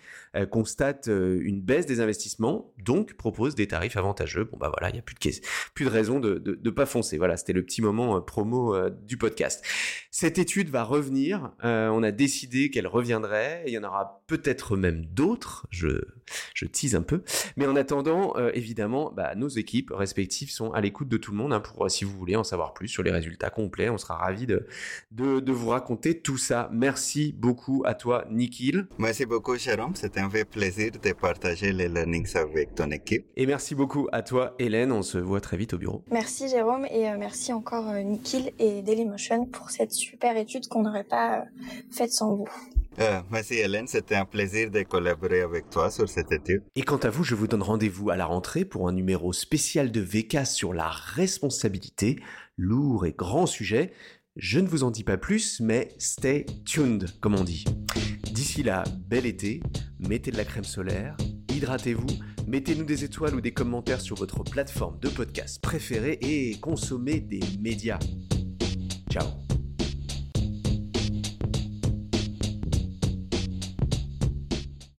constatent 0.51 1.09
une 1.09 1.61
baisse 1.61 1.87
des 1.87 2.01
investissements, 2.01 2.73
donc 2.79 3.15
proposent 3.15 3.55
des 3.55 3.67
tarifs 3.67 3.97
avantageux. 3.97 4.45
Bon 4.45 4.57
bah 4.57 4.71
voilà, 4.73 4.91
il 4.91 4.95
n'y 4.95 4.99
a 4.99 5.03
plus 5.03 5.15
de, 5.15 5.31
plus 5.75 5.85
de 5.85 5.91
raison 5.91 6.21
de, 6.21 6.39
de, 6.39 6.71
pas 6.71 6.87
foncer. 6.87 7.19
Voilà, 7.19 7.37
c'était 7.37 7.53
le 7.53 7.63
petit 7.63 7.83
moment 7.83 8.17
euh, 8.17 8.21
promo 8.21 8.75
euh, 8.75 8.91
du 8.91 9.17
podcast. 9.17 9.65
Cette 10.11 10.39
étude 10.39 10.69
va 10.69 10.83
revenir. 10.83 11.53
Euh, 11.65 11.89
on 11.89 12.03
a 12.03 12.11
décidé 12.11 12.71
qu'elle 12.71 12.87
reviendrait. 12.87 13.65
Il 13.67 13.73
y 13.73 13.79
en 13.79 13.85
aura 13.85 14.23
peut-être 14.27 14.77
même 14.77 15.05
d'autres. 15.07 15.67
Je, 15.71 15.89
je 16.55 16.65
tease 16.65 16.95
un 16.95 17.03
peu. 17.03 17.23
Mais 17.57 17.67
en 17.67 17.77
attendant, 17.77 18.35
évidemment, 18.55 19.13
bah, 19.15 19.35
nos 19.35 19.49
équipes 19.49 19.91
respectives 19.95 20.51
sont 20.51 20.73
à 20.73 20.81
l'écoute 20.81 21.09
de 21.09 21.17
tout 21.17 21.33
le 21.33 21.37
monde 21.37 21.53
hein, 21.53 21.63
si 21.89 22.05
vous 22.05 22.17
voulez 22.17 22.37
en 22.37 22.45
savoir 22.45 22.73
plus 22.73 22.89
sur 22.89 23.03
les 23.03 23.11
résultats 23.11 23.51
complets. 23.51 23.91
On 23.91 23.99
sera 23.99 24.17
ravis 24.17 24.47
de, 24.47 24.67
de, 25.11 25.41
de 25.41 25.53
vous 25.53 25.69
raconter 25.69 26.21
tout 26.21 26.39
ça. 26.39 26.71
Merci 26.73 27.35
beaucoup 27.37 27.83
à 27.85 27.95
toi, 27.95 28.25
Nikhil. 28.31 28.89
Merci 28.99 29.27
beaucoup, 29.27 29.57
Jérôme. 29.57 29.95
C'était 29.95 30.21
vrai 30.29 30.45
plaisir 30.45 30.93
de 30.93 31.13
partager 31.13 31.73
les 31.73 31.89
learnings 31.89 32.37
avec 32.37 32.75
ton 32.75 32.91
équipe. 32.91 33.27
Et 33.37 33.47
merci 33.47 33.75
beaucoup 33.75 34.09
à 34.13 34.23
toi, 34.23 34.55
Hélène. 34.59 34.93
On 34.93 35.03
se 35.03 35.19
voit 35.19 35.41
très 35.41 35.57
vite 35.57 35.75
au 35.75 35.79
bureau. 35.79 36.03
Merci 36.11 36.49
Jérôme 36.49 36.87
et 36.87 37.11
merci 37.19 37.53
encore 37.53 37.93
Nikhil 37.95 38.53
et 38.59 38.83
Dailymotion 38.83 39.47
pour 39.47 39.71
cette 39.71 39.93
super 39.93 40.37
étude 40.37 40.69
qu'on 40.69 40.83
n'aurait 40.83 41.05
pas 41.05 41.45
faite 41.91 42.13
sans 42.13 42.35
vous. 42.35 42.49
Euh, 42.99 43.21
merci 43.31 43.55
Hélène, 43.55 43.87
c'était 43.87 44.15
un 44.15 44.25
plaisir 44.25 44.71
de 44.71 44.83
collaborer 44.83 45.43
avec 45.43 45.69
toi 45.69 45.91
sur 45.91 46.09
cette 46.09 46.33
étude. 46.33 46.63
Et 46.77 46.83
quant 46.83 46.97
à 46.97 47.11
vous, 47.11 47.25
je 47.25 47.35
vous 47.35 47.47
donne 47.47 47.63
rendez-vous 47.63 48.09
à 48.09 48.17
la 48.17 48.25
rentrée 48.25 48.65
pour 48.65 48.89
un 48.89 48.93
numéro 48.93 49.35
spécial 49.35 49.93
de 49.93 50.01
VK 50.01 50.47
sur 50.47 50.73
la 50.73 50.89
responsabilité, 50.89 52.19
lourd 52.57 53.05
et 53.05 53.13
grand 53.13 53.45
sujet. 53.47 53.93
Je 54.37 54.61
ne 54.61 54.69
vous 54.69 54.83
en 54.83 54.91
dis 54.91 55.05
pas 55.05 55.19
plus, 55.19 55.61
mais 55.61 55.89
stay 55.99 56.47
tuned, 56.65 57.09
comme 57.21 57.35
on 57.35 57.45
dit. 57.45 57.65
D'ici 58.33 58.63
là, 58.63 58.85
bel 59.09 59.27
été, 59.27 59.61
mettez 60.01 60.31
de 60.31 60.37
la 60.37 60.45
crème 60.45 60.65
solaire, 60.65 61.17
hydratez-vous, 61.53 62.07
mettez-nous 62.47 62.85
des 62.85 63.05
étoiles 63.05 63.35
ou 63.35 63.41
des 63.41 63.53
commentaires 63.53 64.01
sur 64.01 64.17
votre 64.17 64.43
plateforme 64.45 64.99
de 65.01 65.09
podcast 65.09 65.61
préférée 65.61 66.19
et 66.23 66.59
consommez 66.61 67.21
des 67.21 67.41
médias. 67.61 67.99
Ciao 69.11 69.27